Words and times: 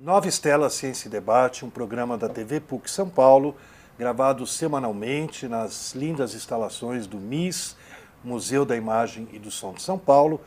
Nova 0.00 0.28
Estela 0.28 0.70
Ciência 0.70 1.08
e 1.08 1.10
Debate, 1.10 1.64
um 1.64 1.70
programa 1.70 2.16
da 2.16 2.28
TV 2.28 2.60
PUC 2.60 2.88
São 2.88 3.10
Paulo, 3.10 3.56
gravado 3.98 4.46
semanalmente 4.46 5.48
nas 5.48 5.92
lindas 5.92 6.36
instalações 6.36 7.04
do 7.04 7.16
MIS, 7.16 7.76
Museu 8.22 8.64
da 8.64 8.76
Imagem 8.76 9.26
e 9.32 9.40
do 9.40 9.50
Som 9.50 9.72
de 9.72 9.82
São 9.82 9.98
Paulo, 9.98 10.40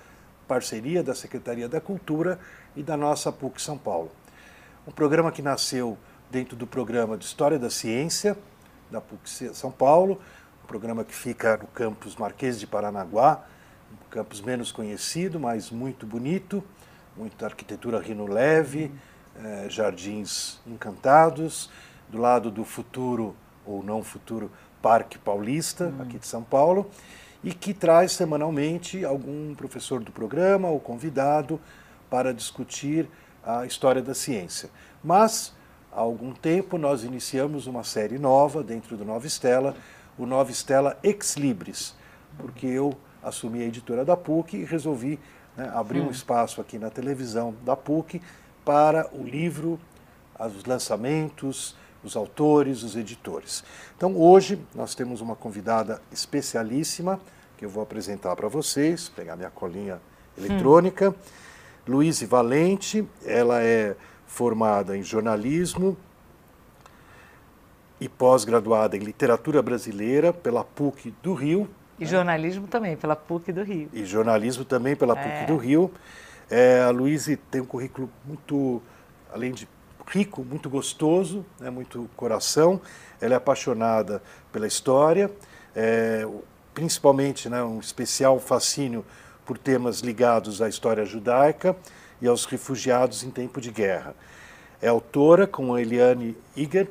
parceria 0.48 1.04
da 1.04 1.14
Secretaria 1.14 1.68
da 1.68 1.82
Cultura 1.82 2.40
e 2.78 2.82
da 2.82 2.96
nossa 2.96 3.30
PUC 3.30 3.62
São 3.62 3.78
Paulo. 3.78 4.10
Um 4.88 4.92
programa 4.92 5.34
que 5.34 5.42
nasceu 5.42 5.98
dentro 6.30 6.56
do 6.56 6.66
programa 6.66 7.18
de 7.18 7.26
História 7.26 7.60
da 7.60 7.70
Ciência 7.70 8.38
da 8.90 9.02
PUC 9.02 9.54
São 9.54 9.70
Paulo, 9.70 10.22
um 10.64 10.68
programa 10.68 11.04
que 11.04 11.14
fica 11.14 11.58
no 11.58 11.68
campus 11.68 12.16
Marquês 12.16 12.58
de 12.58 12.66
Paranaguá, 12.66 13.44
um 13.92 14.10
campus 14.10 14.40
menos 14.40 14.72
conhecido, 14.72 15.42
mas 15.42 15.70
muito 15.70 16.06
bonito, 16.06 16.64
muita 17.18 17.48
arquitetura 17.48 18.00
rino 18.00 18.26
leve 18.26 18.90
eh, 19.38 19.68
jardins 19.70 20.60
encantados, 20.68 21.70
do 22.10 22.18
lado 22.18 22.52
do 22.52 22.66
futuro 22.66 23.36
ou 23.66 23.84
não 23.84 24.04
futuro 24.04 24.52
Parque 24.82 25.18
Paulista, 25.18 25.86
uhum. 25.86 26.02
aqui 26.02 26.18
de 26.18 26.28
São 26.28 26.44
Paulo, 26.44 26.90
e 27.44 27.54
que 27.54 27.74
traz 27.74 28.12
semanalmente 28.12 29.06
algum 29.06 29.56
professor 29.56 30.04
do 30.04 30.12
programa 30.12 30.68
ou 30.68 30.80
convidado 30.80 31.60
para 32.10 32.34
discutir 32.34 33.10
a 33.44 33.66
história 33.66 34.02
da 34.02 34.14
ciência. 34.14 34.70
Mas, 35.04 35.54
há 35.92 36.00
algum 36.00 36.34
tempo, 36.34 36.78
nós 36.78 37.04
iniciamos 37.04 37.68
uma 37.68 37.84
série 37.84 38.20
nova 38.20 38.64
dentro 38.64 38.98
do 38.98 39.06
Nova 39.06 39.26
Estela, 39.26 39.76
o 40.18 40.26
Nova 40.26 40.52
Estela 40.52 40.98
Ex 41.02 41.36
Libris, 41.38 41.96
porque 42.38 42.68
eu 42.68 42.94
assumi 43.24 43.62
a 43.62 43.66
editora 43.66 44.04
da 44.04 44.18
PUC 44.18 44.58
e 44.58 44.66
resolvi 44.66 45.20
né, 45.56 45.72
abrir 45.74 46.02
hum. 46.02 46.08
um 46.08 46.12
espaço 46.12 46.60
aqui 46.62 46.78
na 46.78 46.90
televisão 46.90 47.56
da 47.64 47.76
PUC 47.76 48.22
para 48.64 49.10
o 49.14 49.24
livro, 49.24 49.80
os 50.40 50.66
lançamentos, 50.66 51.76
os 52.04 52.16
autores, 52.16 52.84
os 52.84 52.96
editores. 52.96 53.64
Então, 53.96 54.16
hoje 54.18 54.60
nós 54.74 54.96
temos 54.96 55.22
uma 55.22 55.36
convidada 55.36 56.02
especialíssima 56.12 57.20
que 57.58 57.66
eu 57.66 57.70
vou 57.70 57.84
apresentar 57.84 58.36
para 58.36 58.48
vocês, 58.48 59.10
pegar 59.10 59.36
minha 59.36 59.52
colinha 59.52 60.02
eletrônica. 60.38 61.12
Hum. 61.12 61.14
Luíse 61.88 62.26
Valente, 62.26 63.08
ela 63.26 63.62
é 63.62 63.96
formada 64.26 64.98
em 64.98 65.04
jornalismo 65.04 65.98
e 68.00 68.10
pós-graduada 68.10 68.98
em 68.98 69.00
literatura 69.00 69.62
brasileira 69.62 70.34
pela 70.34 70.64
PUC 70.64 71.14
do 71.22 71.34
Rio. 71.34 71.70
E 72.00 72.06
jornalismo 72.06 72.66
também, 72.66 72.98
pela 72.98 73.16
PUC 73.16 73.52
do 73.52 73.64
Rio. 73.64 73.90
E 73.94 74.06
jornalismo 74.06 74.66
também 74.66 74.96
pela 74.96 75.16
PUC 75.16 75.28
é. 75.28 75.46
do 75.46 75.58
Rio. 75.58 75.92
É, 76.52 76.82
a 76.82 76.90
Luíse 76.90 77.38
tem 77.38 77.62
um 77.62 77.66
currículo 77.66 78.10
muito, 78.26 78.82
além 79.32 79.54
de 79.54 79.66
rico, 80.06 80.44
muito 80.44 80.70
gostoso, 80.70 81.46
né, 81.58 81.70
muito 81.70 82.10
coração. 82.18 82.82
Ela 83.22 83.36
é 83.36 83.38
apaixonada 83.38 84.22
pela 84.52 84.68
história, 84.68 85.32
é, 85.74 86.28
principalmente 86.74 87.48
né, 87.48 87.64
um 87.64 87.80
especial 87.80 88.38
fascínio 88.38 89.06
por 89.46 89.58
temas 89.58 90.02
ligados 90.02 90.62
à 90.62 90.68
história 90.68 91.06
judaica 91.06 91.74
e 92.22 92.28
aos 92.28 92.44
refugiados 92.44 93.24
em 93.24 93.32
tempo 93.32 93.62
de 93.62 93.72
guerra. 93.72 94.14
É 94.82 94.90
autora, 94.90 95.48
com 95.48 95.74
a 95.74 95.82
Eliane 95.82 96.36
Iger, 96.54 96.90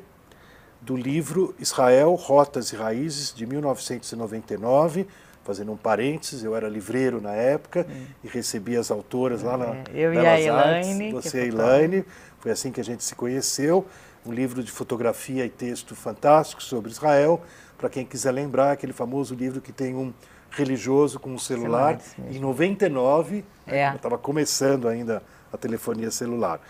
do 0.81 0.97
livro 0.97 1.53
Israel, 1.59 2.15
Rotas 2.15 2.71
e 2.71 2.75
Raízes, 2.75 3.31
de 3.31 3.45
1999, 3.45 5.05
fazendo 5.43 5.71
um 5.71 5.77
parênteses, 5.77 6.43
eu 6.43 6.55
era 6.55 6.67
livreiro 6.69 7.19
na 7.19 7.33
época 7.33 7.85
é. 7.89 8.05
e 8.23 8.27
recebi 8.27 8.77
as 8.77 8.91
autoras 8.91 9.41
lá 9.41 9.57
na 9.57 9.65
é. 9.65 9.83
Eu 9.93 10.11
Belas 10.11 10.23
e 10.23 10.27
a 10.27 10.39
Elaine. 10.39 11.05
Artes, 11.07 11.23
você 11.23 11.37
e 11.37 11.41
a 11.41 11.45
Elaine, 11.45 12.05
foi 12.39 12.51
assim 12.51 12.71
que 12.71 12.79
a 12.79 12.83
gente 12.83 13.03
se 13.03 13.15
conheceu. 13.15 13.85
Um 14.25 14.31
livro 14.31 14.63
de 14.63 14.71
fotografia 14.71 15.45
e 15.45 15.49
texto 15.49 15.95
fantástico 15.95 16.61
sobre 16.61 16.91
Israel, 16.91 17.41
para 17.77 17.89
quem 17.89 18.05
quiser 18.05 18.31
lembrar, 18.31 18.71
aquele 18.71 18.93
famoso 18.93 19.33
livro 19.33 19.59
que 19.59 19.71
tem 19.71 19.95
um 19.95 20.13
religioso 20.51 21.19
com 21.19 21.31
um 21.31 21.39
celular. 21.39 21.99
Em 22.29 22.37
99, 22.37 23.43
é. 23.65 23.89
eu 23.89 23.95
estava 23.95 24.17
começando 24.17 24.87
ainda 24.87 25.23
a 25.51 25.57
telefonia 25.57 26.11
celular. 26.11 26.61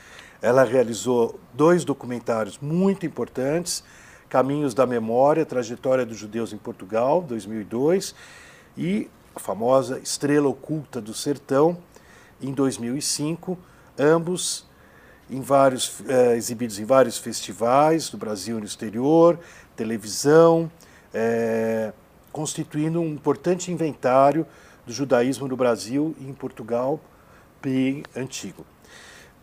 Ela 0.42 0.64
realizou 0.64 1.40
dois 1.54 1.84
documentários 1.84 2.58
muito 2.60 3.06
importantes, 3.06 3.84
Caminhos 4.30 4.74
da 4.74 4.86
Memória, 4.86 5.46
Trajetória 5.46 6.06
dos 6.06 6.18
Judeus 6.18 6.54
em 6.54 6.58
Portugal, 6.58 7.22
2002, 7.22 8.16
e 8.78 9.10
a 9.36 9.40
famosa 9.40 10.00
Estrela 10.00 10.48
Oculta 10.48 11.02
do 11.02 11.14
Sertão, 11.14 11.78
em 12.42 12.54
2005, 12.54 13.58
ambos 13.98 14.66
em 15.30 15.40
vários, 15.42 16.02
eh, 16.08 16.36
exibidos 16.36 16.80
em 16.80 16.86
vários 16.86 17.18
festivais 17.18 18.10
do 18.10 18.18
Brasil 18.18 18.58
e 18.58 18.60
no 18.60 18.66
exterior, 18.66 19.40
televisão, 19.76 20.70
eh, 21.14 21.94
constituindo 22.32 23.00
um 23.00 23.08
importante 23.08 23.72
inventário 23.72 24.46
do 24.86 24.92
judaísmo 24.92 25.48
no 25.48 25.56
Brasil 25.56 26.16
e 26.20 26.28
em 26.28 26.34
Portugal 26.34 27.00
bem 27.62 28.04
antigo. 28.16 28.66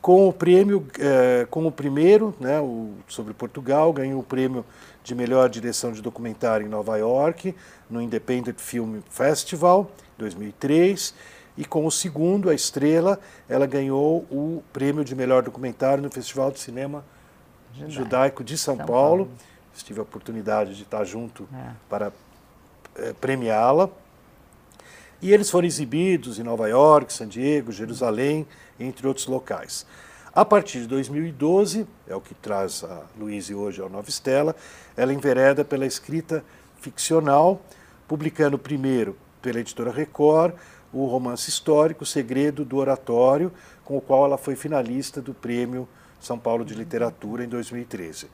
Com 0.09 0.27
o 0.27 0.33
prêmio, 0.33 0.87
eh, 0.99 1.47
com 1.51 1.67
o 1.67 1.71
primeiro, 1.71 2.35
né, 2.41 2.59
o, 2.59 2.95
sobre 3.07 3.35
Portugal, 3.35 3.93
ganhou 3.93 4.21
o 4.21 4.23
prêmio 4.23 4.65
de 5.05 5.15
melhor 5.15 5.51
direção 5.51 5.93
de 5.93 6.01
documentário 6.01 6.65
em 6.65 6.69
Nova 6.71 6.97
York, 6.97 7.55
no 7.91 8.01
Independent 8.01 8.59
Film 8.59 9.01
Festival, 9.11 9.91
2003. 10.17 11.13
E 11.59 11.65
com 11.67 11.85
o 11.85 11.91
segundo, 11.91 12.49
A 12.49 12.55
Estrela, 12.55 13.21
ela 13.51 13.67
ganhou 13.67 14.21
o 14.31 14.63
prêmio 14.73 15.05
de 15.05 15.15
melhor 15.15 15.43
documentário 15.43 16.03
no 16.03 16.11
Festival 16.11 16.51
de 16.53 16.61
Cinema 16.61 17.05
Judaico, 17.75 17.93
Judaico 17.93 18.45
de 18.45 18.57
São, 18.57 18.79
São 18.79 18.87
Paulo. 18.87 19.27
Paulo. 19.27 19.31
Tive 19.75 20.01
a 20.01 20.05
oportunidade 20.05 20.75
de 20.75 20.85
estar 20.85 21.05
junto 21.05 21.47
é. 21.53 21.73
para 21.87 22.13
é, 22.97 23.13
premiá-la. 23.13 23.91
E 25.21 25.33
eles 25.33 25.51
foram 25.51 25.67
exibidos 25.67 26.39
em 26.39 26.45
Nova 26.45 26.69
York, 26.69 27.13
San 27.13 27.27
Diego, 27.27 27.73
Jerusalém, 27.73 28.47
entre 28.79 29.07
outros 29.07 29.27
locais. 29.27 29.85
A 30.33 30.45
partir 30.45 30.83
de 30.83 30.87
2012, 30.87 31.87
é 32.07 32.15
o 32.15 32.21
que 32.21 32.35
traz 32.35 32.85
a 32.85 33.03
Luíse 33.19 33.53
hoje 33.53 33.81
ao 33.81 33.89
Nova 33.89 34.09
Estela, 34.09 34.55
ela 34.97 35.13
envereda 35.13 35.65
pela 35.65 35.85
escrita 35.85 36.45
ficcional, 36.81 37.61
publicando 38.07 38.57
primeiro 38.57 39.17
pela 39.43 39.59
editora 39.59 39.91
Record 39.91 40.55
o 40.93 41.05
romance 41.07 41.51
histórico 41.51 42.07
Segredo 42.07 42.65
do 42.65 42.77
Oratório, 42.77 43.53
com 43.85 43.97
o 43.97 44.01
qual 44.01 44.25
ela 44.25 44.39
foi 44.39 44.55
finalista 44.55 45.21
do 45.21 45.35
Prêmio 45.35 45.89
São 46.21 46.39
Paulo 46.39 46.65
de 46.65 46.75
Literatura 46.75 47.45
em 47.45 47.49
2013. 47.49 48.29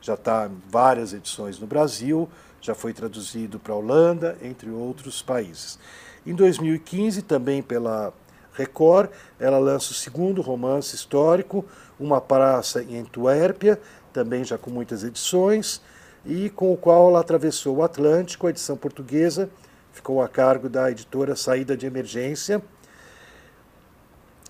Já 0.00 0.14
está 0.14 0.48
em 0.48 0.70
várias 0.70 1.12
edições 1.12 1.58
no 1.58 1.66
Brasil, 1.66 2.28
já 2.60 2.74
foi 2.74 2.92
traduzido 2.92 3.58
para 3.58 3.74
a 3.74 3.76
Holanda, 3.76 4.38
entre 4.42 4.70
outros 4.70 5.20
países. 5.20 5.78
Em 6.26 6.34
2015, 6.34 7.22
também 7.22 7.62
pela 7.62 8.12
Record, 8.54 9.10
ela 9.40 9.58
lança 9.58 9.92
o 9.92 9.94
segundo 9.94 10.42
romance 10.42 10.94
histórico, 10.94 11.64
Uma 11.98 12.20
Praça 12.20 12.82
em 12.82 12.98
Antuérpia, 12.98 13.80
também 14.12 14.44
já 14.44 14.58
com 14.58 14.70
muitas 14.70 15.02
edições, 15.02 15.80
e 16.24 16.50
com 16.50 16.72
o 16.72 16.76
qual 16.76 17.08
ela 17.08 17.20
atravessou 17.20 17.76
o 17.78 17.82
Atlântico, 17.82 18.46
a 18.46 18.50
edição 18.50 18.76
portuguesa 18.76 19.50
ficou 19.92 20.22
a 20.22 20.28
cargo 20.28 20.68
da 20.68 20.90
editora 20.90 21.36
Saída 21.36 21.76
de 21.76 21.86
Emergência. 21.86 22.62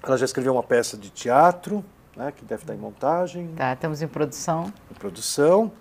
Ela 0.03 0.17
já 0.17 0.25
escreveu 0.25 0.53
uma 0.53 0.63
peça 0.63 0.97
de 0.97 1.11
teatro, 1.11 1.85
né, 2.17 2.33
que 2.33 2.45
deve 2.45 2.63
estar 2.63 2.75
em 2.75 2.79
montagem. 2.79 3.49
Tá, 3.57 3.73
estamos 3.73 4.03
em 4.03 4.09
produção. 4.09 4.73
Em 4.91 4.95
produção. 4.95 5.73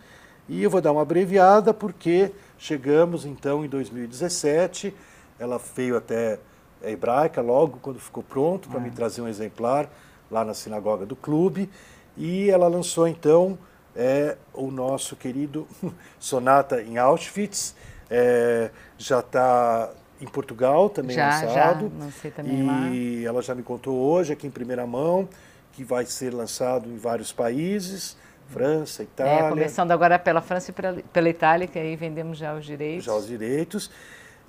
E 0.50 0.64
eu 0.64 0.70
vou 0.70 0.82
dar 0.82 0.92
uma 0.92 1.02
abreviada 1.02 1.74
porque 1.74 2.32
chegamos 2.58 3.26
então 3.26 3.64
em 3.64 3.70
2017. 3.70 4.94
Ela 5.42 5.60
veio 5.76 5.98
até 5.98 6.40
é 6.84 6.92
hebraica, 6.92 7.42
logo 7.42 7.80
quando 7.82 8.00
ficou 8.00 8.24
pronto, 8.24 8.70
para 8.70 8.80
me 8.80 8.90
é. 8.90 8.92
trazer 8.92 9.22
um 9.22 9.28
exemplar 9.28 9.90
lá 10.30 10.44
na 10.44 10.54
sinagoga 10.54 11.06
do 11.06 11.16
clube. 11.16 11.70
E 12.18 12.50
ela 12.50 12.68
lançou 12.68 13.08
então 13.08 13.58
é, 13.96 14.38
o 14.54 14.72
nosso 14.72 15.16
querido 15.16 15.68
Sonata 16.20 16.82
em 16.82 16.98
Auschwitz. 16.98 17.76
É, 18.10 18.72
já 18.98 19.20
está 19.20 19.90
em 20.20 20.28
Portugal 20.28 20.90
também 20.90 21.16
já, 21.16 21.28
lançado. 21.28 21.92
Já, 22.00 22.12
sei 22.12 22.32
também 22.32 22.60
e 22.94 23.24
lá. 23.24 23.30
ela 23.30 23.42
já 23.42 23.56
me 23.56 23.64
contou 23.64 23.98
hoje, 23.98 24.34
aqui 24.34 24.46
em 24.46 24.52
primeira 24.52 24.86
mão, 24.86 25.28
que 25.72 25.84
vai 25.84 26.06
ser 26.06 26.34
lançado 26.34 26.90
em 26.90 26.98
vários 26.98 27.32
países. 27.32 28.18
França, 28.50 29.02
Itália. 29.04 29.46
É, 29.46 29.50
começando 29.50 29.92
agora 29.92 30.20
pela 30.20 30.42
França 30.42 30.72
e 30.72 30.74
pela, 30.74 31.02
pela 31.14 31.30
Itália, 31.30 31.68
que 31.68 31.80
aí 31.80 31.96
vendemos 31.96 32.38
já 32.38 32.54
os 32.54 32.66
direitos. 32.66 33.06
Já 33.06 33.16
os 33.16 33.26
direitos. 33.26 33.90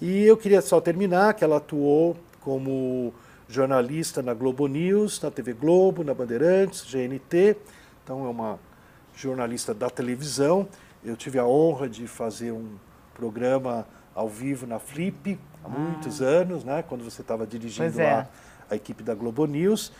E 0.05 0.25
eu 0.25 0.37
queria 0.37 0.61
só 0.61 0.81
terminar 0.81 1.33
que 1.35 1.45
ela 1.45 1.59
atuou 1.59 2.17
como 2.41 3.15
jornalista 3.49 4.21
na 4.21 4.35
Globo 4.35 4.67
News, 4.67 5.23
na 5.23 5.31
TV 5.31 5.53
Globo, 5.53 6.03
na 6.03 6.13
Bandeirantes, 6.13 6.85
GNT. 6.91 7.57
Então 8.03 8.27
é 8.27 8.29
uma 8.29 8.59
jornalista 9.15 9.73
da 9.73 9.89
televisão. 9.89 10.67
Eu 11.05 11.17
tive 11.17 11.39
a 11.39 11.47
honra 11.47 11.89
de 11.89 12.09
fazer 12.09 12.51
um 12.51 12.71
programa 13.15 13.87
ao 14.13 14.29
vivo 14.29 14.67
na 14.67 14.81
Flip 14.81 15.39
há 15.63 15.69
ah. 15.69 15.71
muitos 15.71 16.21
anos, 16.21 16.65
né, 16.65 16.83
quando 16.83 17.05
você 17.05 17.23
estava 17.23 17.47
dirigindo 17.47 18.01
é. 18.01 18.27
a 18.69 18.75
equipe 18.75 19.05
da 19.05 19.15
Globo 19.15 19.47
News. 19.47 19.93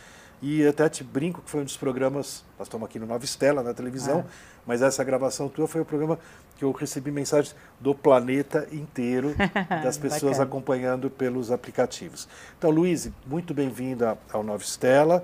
E 0.45 0.67
até 0.67 0.89
te 0.89 1.05
brinco 1.05 1.41
que 1.41 1.49
foi 1.49 1.61
um 1.61 1.63
dos 1.63 1.77
programas, 1.77 2.43
nós 2.59 2.67
estamos 2.67 2.85
aqui 2.85 2.99
no 2.99 3.05
Nova 3.05 3.23
Estela, 3.23 3.63
na 3.63 3.73
televisão, 3.73 4.25
ah. 4.27 4.31
mas 4.67 4.81
essa 4.81 5.01
gravação 5.01 5.47
tua 5.47 5.69
foi 5.69 5.79
o 5.79 5.85
programa 5.85 6.19
que 6.57 6.65
eu 6.65 6.71
recebi 6.73 7.11
mensagens 7.11 7.55
do 7.79 7.95
planeta 7.95 8.67
inteiro, 8.69 9.33
das 9.81 9.97
pessoas 9.97 10.41
acompanhando 10.41 11.09
pelos 11.09 11.49
aplicativos. 11.49 12.27
Então, 12.57 12.69
Luiz, 12.69 13.09
muito 13.25 13.53
bem-vinda 13.53 14.17
ao 14.33 14.43
Nova 14.43 14.61
Estela. 14.61 15.23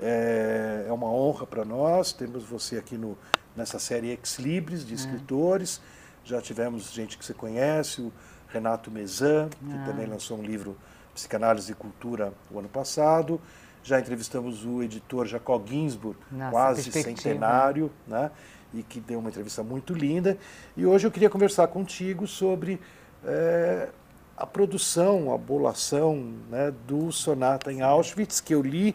É, 0.00 0.86
é 0.88 0.92
uma 0.92 1.10
honra 1.10 1.48
para 1.48 1.64
nós, 1.64 2.12
temos 2.12 2.44
você 2.44 2.76
aqui 2.76 2.96
no, 2.96 3.18
nessa 3.56 3.80
série 3.80 4.10
Ex 4.10 4.38
Libris 4.38 4.86
de 4.86 4.92
é. 4.92 4.94
escritores. 4.94 5.80
Já 6.24 6.40
tivemos 6.40 6.92
gente 6.92 7.18
que 7.18 7.24
você 7.24 7.34
conhece, 7.34 8.02
o 8.02 8.12
Renato 8.46 8.88
Mezan, 8.88 9.48
que 9.48 9.72
ah. 9.72 9.84
também 9.84 10.06
lançou 10.06 10.38
um 10.38 10.42
livro 10.42 10.76
Psicanálise 11.12 11.72
e 11.72 11.74
Cultura 11.74 12.32
o 12.52 12.60
ano 12.60 12.68
passado. 12.68 13.40
Já 13.82 13.98
entrevistamos 13.98 14.64
o 14.64 14.82
editor 14.82 15.26
Jacob 15.26 15.66
Ginsburg, 15.66 16.18
Nossa, 16.30 16.50
quase 16.50 16.92
centenário, 16.92 17.90
né? 18.06 18.30
e 18.72 18.82
que 18.82 19.00
deu 19.00 19.18
uma 19.18 19.28
entrevista 19.28 19.62
muito 19.62 19.94
linda. 19.94 20.38
E 20.76 20.86
hoje 20.86 21.06
eu 21.06 21.10
queria 21.10 21.30
conversar 21.30 21.66
contigo 21.68 22.26
sobre 22.26 22.80
é, 23.24 23.88
a 24.36 24.46
produção, 24.46 25.32
a 25.32 25.38
bolação 25.38 26.32
né, 26.48 26.72
do 26.86 27.10
Sonata 27.10 27.72
em 27.72 27.82
Auschwitz, 27.82 28.40
que 28.40 28.54
eu 28.54 28.62
li 28.62 28.94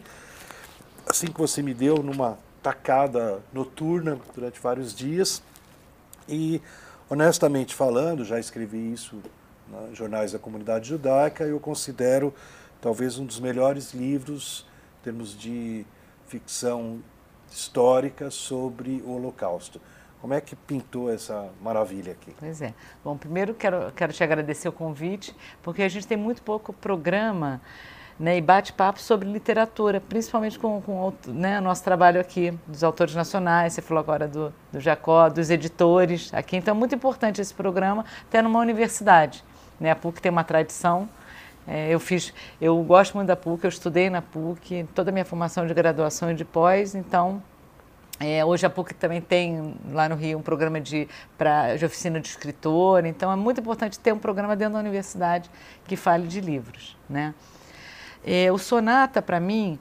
assim 1.08 1.28
que 1.28 1.40
você 1.40 1.62
me 1.62 1.74
deu 1.74 1.98
numa 1.98 2.38
tacada 2.64 3.40
noturna 3.54 4.20
durante 4.34 4.60
vários 4.60 4.94
dias. 4.94 5.44
E, 6.28 6.62
honestamente 7.10 7.76
falando, 7.76 8.26
já 8.26 8.40
escrevi 8.40 8.92
isso 8.92 9.22
nos 9.68 9.98
jornais 9.98 10.32
da 10.32 10.40
comunidade 10.40 10.90
judaica, 10.90 11.44
eu 11.44 11.60
considero 11.60 12.34
talvez 12.82 13.18
um 13.18 13.26
dos 13.26 13.40
melhores 13.40 13.94
livros 13.94 14.66
termos 15.06 15.38
de 15.38 15.86
ficção 16.28 17.00
histórica 17.52 18.32
sobre 18.32 19.04
o 19.06 19.12
Holocausto. 19.12 19.80
Como 20.20 20.34
é 20.34 20.42
que 20.42 20.56
pintou 20.56 21.14
essa 21.14 21.48
maravilha 21.62 22.14
aqui? 22.14 22.36
Pois 22.40 22.60
é. 22.60 22.74
Bom, 23.04 23.16
primeiro 23.16 23.54
quero, 23.54 23.92
quero 23.96 24.12
te 24.12 24.24
agradecer 24.24 24.68
o 24.68 24.72
convite, 24.72 25.36
porque 25.62 25.84
a 25.84 25.88
gente 25.88 26.08
tem 26.08 26.18
muito 26.18 26.42
pouco 26.42 26.74
programa 26.74 27.62
né, 28.20 28.36
e 28.36 28.42
bate-papo 28.42 29.00
sobre 29.00 29.30
literatura, 29.32 30.02
principalmente 30.02 30.58
com, 30.58 30.82
com 30.82 31.14
né, 31.28 31.60
nosso 31.60 31.84
trabalho 31.84 32.20
aqui, 32.20 32.58
dos 32.66 32.84
autores 32.84 33.14
nacionais, 33.14 33.74
você 33.74 33.84
falou 33.84 34.02
agora 34.02 34.28
do, 34.28 34.52
do 34.72 34.80
Jacó, 34.80 35.30
dos 35.30 35.52
editores 35.52 36.34
aqui. 36.34 36.58
Então 36.58 36.74
é 36.74 36.78
muito 36.78 36.96
importante 36.96 37.40
esse 37.40 37.54
programa, 37.54 38.04
até 38.28 38.42
numa 38.42 38.60
universidade. 38.60 39.44
Né? 39.80 39.92
A 39.92 39.96
PUC 39.96 40.20
tem 40.20 40.32
uma 40.32 40.44
tradição. 40.44 41.08
É, 41.68 41.90
eu 41.90 42.00
fiz, 42.00 42.34
eu 42.62 42.82
gosto 42.84 43.16
muito 43.16 43.28
da 43.28 43.36
PUC, 43.36 43.64
eu 43.64 43.70
estudei 43.70 44.10
na 44.10 44.22
PUC, 44.22 44.88
toda 44.94 45.10
a 45.10 45.14
minha 45.14 45.26
formação 45.26 45.66
de 45.66 45.74
graduação 45.74 46.32
e 46.32 46.36
de 46.36 46.46
pós, 46.46 46.94
então 46.94 47.42
é, 48.20 48.46
hoje 48.46 48.66
a 48.66 48.70
PUC 48.70 48.94
também 48.94 49.20
tem 49.20 49.76
lá 49.92 50.08
no 50.08 50.16
Rio 50.16 50.38
um 50.38 50.42
programa 50.42 50.80
de, 50.80 51.08
pra, 51.38 51.76
de 51.76 51.84
oficina 51.84 52.20
de 52.20 52.28
escritor, 52.30 53.04
então 53.06 53.32
é 53.32 53.36
muito 53.36 53.60
importante 53.60 54.00
ter 54.00 54.14
um 54.14 54.20
programa 54.20 54.56
dentro 54.56 54.76
da 54.76 54.80
universidade 54.80 55.50
que 55.86 55.96
fale 55.96 56.28
de 56.28 56.40
livros. 56.40 56.96
Né? 57.10 57.34
É, 58.24 58.52
o 58.52 58.58
Sonata, 58.58 59.22
para 59.22 59.40
mim, 59.40 59.78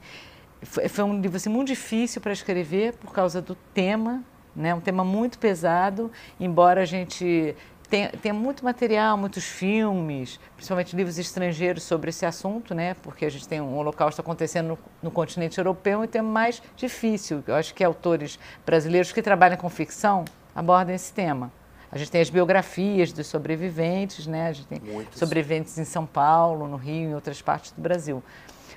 foi, 0.63 0.89
foi, 0.89 1.03
um 1.05 1.21
livro 1.21 1.37
assim, 1.37 1.49
muito 1.49 1.67
difícil 1.67 2.19
para 2.19 2.33
escrever 2.33 2.93
por 2.97 3.13
causa 3.13 3.41
do 3.41 3.55
tema, 3.73 4.23
né? 4.55 4.73
um 4.73 4.81
tema 4.81 5.05
muito 5.05 5.39
pesado, 5.39 6.11
embora 6.39 6.81
a 6.81 6.85
gente 6.85 7.55
tem, 7.87 8.09
tem 8.09 8.31
muito 8.31 8.63
material, 8.63 9.17
muitos 9.17 9.43
filmes, 9.43 10.39
principalmente 10.55 10.95
livros 10.95 11.17
estrangeiros 11.17 11.83
sobre 11.83 12.09
esse 12.09 12.25
assunto, 12.25 12.73
né? 12.73 12.95
Porque 12.95 13.25
a 13.25 13.29
gente 13.29 13.47
tem 13.47 13.61
um 13.61 13.75
holocausto 13.77 14.21
acontecendo 14.21 14.67
no, 14.69 14.79
no 15.03 15.11
continente 15.11 15.57
europeu 15.57 16.03
e 16.03 16.07
tem 16.07 16.21
mais 16.21 16.61
difícil. 16.75 17.43
Eu 17.45 17.55
acho 17.55 17.73
que 17.73 17.83
autores 17.83 18.39
brasileiros 18.65 19.11
que 19.11 19.21
trabalham 19.21 19.57
com 19.57 19.69
ficção 19.69 20.25
abordam 20.55 20.95
esse 20.95 21.11
tema. 21.13 21.51
A 21.91 21.97
gente 21.97 22.11
tem 22.11 22.21
as 22.21 22.29
biografias 22.29 23.13
dos 23.13 23.27
sobreviventes, 23.27 24.27
né? 24.27 24.47
A 24.47 24.53
gente 24.53 24.67
tem 24.67 24.81
Muitos. 24.81 25.17
sobreviventes 25.17 25.77
em 25.77 25.85
São 25.85 26.05
Paulo, 26.05 26.67
no 26.67 26.75
Rio, 26.75 27.09
em 27.09 27.15
outras 27.15 27.41
partes 27.41 27.71
do 27.71 27.81
Brasil. 27.81 28.21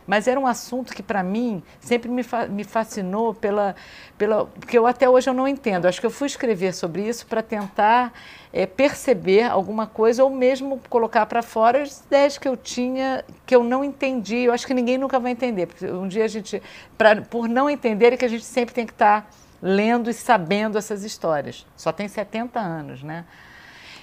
Mas 0.09 0.27
era 0.27 0.41
um 0.41 0.47
assunto 0.47 0.95
que, 0.95 1.03
para 1.03 1.23
mim, 1.23 1.63
sempre 1.79 2.11
me, 2.11 2.23
fa 2.23 2.47
me 2.47 2.65
fascinou 2.65 3.35
pela, 3.35 3.77
pela... 4.17 4.47
Porque 4.47 4.79
eu 4.79 4.87
até 4.87 5.09
hoje 5.09 5.29
eu 5.29 5.35
não 5.35 5.47
entendo. 5.47 5.87
Acho 5.87 6.01
que 6.01 6.07
eu 6.07 6.11
fui 6.11 6.27
escrever 6.27 6.73
sobre 6.73 7.07
isso 7.07 7.27
para 7.27 7.43
tentar 7.43 8.13
é, 8.51 8.65
perceber 8.65 9.43
alguma 9.43 9.87
coisa 9.87 10.25
ou 10.25 10.31
mesmo 10.31 10.81
colocar 10.89 11.27
para 11.27 11.43
fora 11.43 11.83
as 11.83 12.01
ideias 12.01 12.39
que 12.39 12.49
eu 12.49 12.57
tinha 12.57 13.23
que 13.45 13.55
eu 13.55 13.63
não 13.63 13.85
entendi. 13.85 14.39
Eu 14.45 14.53
acho 14.55 14.67
que 14.67 14.73
ninguém 14.73 14.97
nunca 14.97 15.21
vai 15.21 15.33
entender. 15.33 15.67
Porque 15.67 15.85
um 15.85 16.09
dia 16.09 16.25
a 16.25 16.29
gente... 16.29 16.63
Pra, 16.97 17.21
por 17.21 17.47
não 17.47 17.69
entender 17.69 18.15
é 18.15 18.17
que 18.17 18.25
a 18.25 18.29
gente 18.29 18.45
sempre 18.45 18.75
tem 18.75 18.87
que 18.87 18.93
estar... 18.93 19.23
Tá 19.23 19.29
lendo 19.61 20.09
e 20.09 20.15
sabendo 20.15 20.79
essas 20.79 21.03
histórias. 21.05 21.67
Só 21.77 21.93
tem 21.93 22.09
70 22.09 22.59
anos, 22.61 23.03
né? 23.03 23.25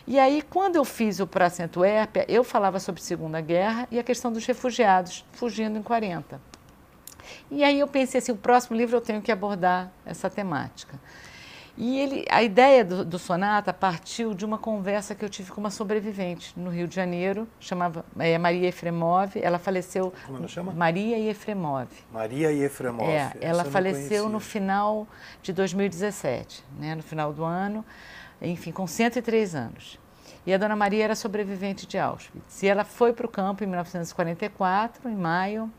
E 0.08 0.20
aí, 0.20 0.42
quando 0.44 0.76
eu 0.76 0.86
fiz 0.86 1.20
o 1.20 1.26
Praça 1.26 1.64
Antuérpia, 1.64 2.26
eu 2.28 2.44
falava 2.44 2.80
sobre 2.80 3.02
Segunda 3.02 3.42
Guerra 3.42 3.88
e 3.90 3.98
a 3.98 4.04
questão 4.04 4.32
dos 4.32 4.46
refugiados, 4.46 5.26
fugindo 5.34 5.80
em 5.80 5.82
40. 5.82 6.40
E 7.50 7.64
aí 7.64 7.80
eu 7.80 7.88
pensei 7.88 8.20
assim, 8.20 8.32
o 8.32 8.38
próximo 8.38 8.78
livro 8.78 8.96
eu 8.96 9.02
tenho 9.02 9.22
que 9.22 9.32
abordar 9.32 9.92
essa 10.06 10.30
temática. 10.30 11.00
E 11.78 12.00
ele, 12.00 12.26
a 12.30 12.42
ideia 12.42 12.86
do, 12.86 13.04
do, 13.04 13.20
Sonata 13.20 13.74
partiu 13.74 14.34
de 14.34 14.46
uma 14.46 14.58
conversa 14.58 15.14
que 15.14 15.26
eu 15.26 15.30
tive 15.30 15.52
com 15.52 15.60
uma 15.60 15.70
sobrevivente 15.70 16.58
no 16.58 16.70
Rio 16.70 16.88
de 16.88 16.96
Janeiro, 16.96 17.48
chamava 17.60 18.06
é, 18.18 18.38
Maria 18.38 18.70
Efremov. 18.70 19.36
Ela 19.36 19.60
faleceu. 19.60 20.14
Como 20.26 20.38
ela 20.38 20.48
chama? 20.48 20.72
Maria 20.72 21.20
Efremov. 21.20 21.90
Maria 22.14 22.54
Efremov. 22.54 23.10
É, 23.10 23.34
ela 23.42 23.66
faleceu 23.66 24.30
no 24.30 24.40
final 24.40 25.06
de 25.42 25.52
2017, 25.52 26.64
né, 26.80 26.96
no 26.96 27.04
final 27.04 27.34
do 27.34 27.44
ano, 27.44 27.84
enfim, 28.46 28.72
com 28.72 28.86
103 28.88 29.56
anos. 29.56 30.00
E 30.46 30.54
a 30.54 30.58
dona 30.58 30.76
Maria 30.76 31.04
era 31.04 31.16
sobrevivente 31.16 31.88
de 31.88 31.98
Auschwitz. 31.98 32.62
E 32.62 32.68
ela 32.68 32.84
foi 32.84 33.14
para 33.14 33.26
o 33.26 33.30
campo 33.30 33.64
em 33.64 33.68
1944, 33.68 35.10
em 35.10 35.16
maio, 35.16 35.72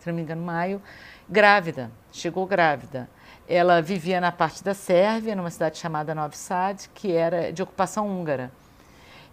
se 0.00 0.06
não 0.06 0.14
me 0.14 0.22
engano, 0.22 0.42
maio, 0.42 0.80
grávida, 1.28 1.90
chegou 2.10 2.46
grávida. 2.46 3.08
Ela 3.48 3.82
vivia 3.82 4.20
na 4.20 4.32
parte 4.32 4.64
da 4.64 4.74
Sérvia, 4.74 5.36
numa 5.36 5.50
cidade 5.50 5.78
chamada 5.78 6.14
Novi 6.14 6.36
Sad, 6.36 6.88
que 6.94 7.12
era 7.12 7.52
de 7.52 7.62
ocupação 7.62 8.08
húngara. 8.08 8.50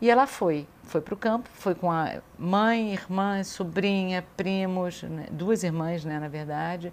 E 0.02 0.10
ela 0.10 0.28
foi, 0.28 0.68
foi 0.84 1.00
para 1.00 1.14
o 1.14 1.18
campo, 1.18 1.50
foi 1.54 1.74
com 1.74 1.90
a 1.90 2.16
mãe, 2.38 2.92
irmã, 2.92 3.42
sobrinha, 3.44 4.24
primos, 4.36 5.02
né, 5.04 5.28
duas 5.32 5.64
irmãs, 5.64 6.04
né, 6.04 6.20
na 6.20 6.28
verdade. 6.28 6.92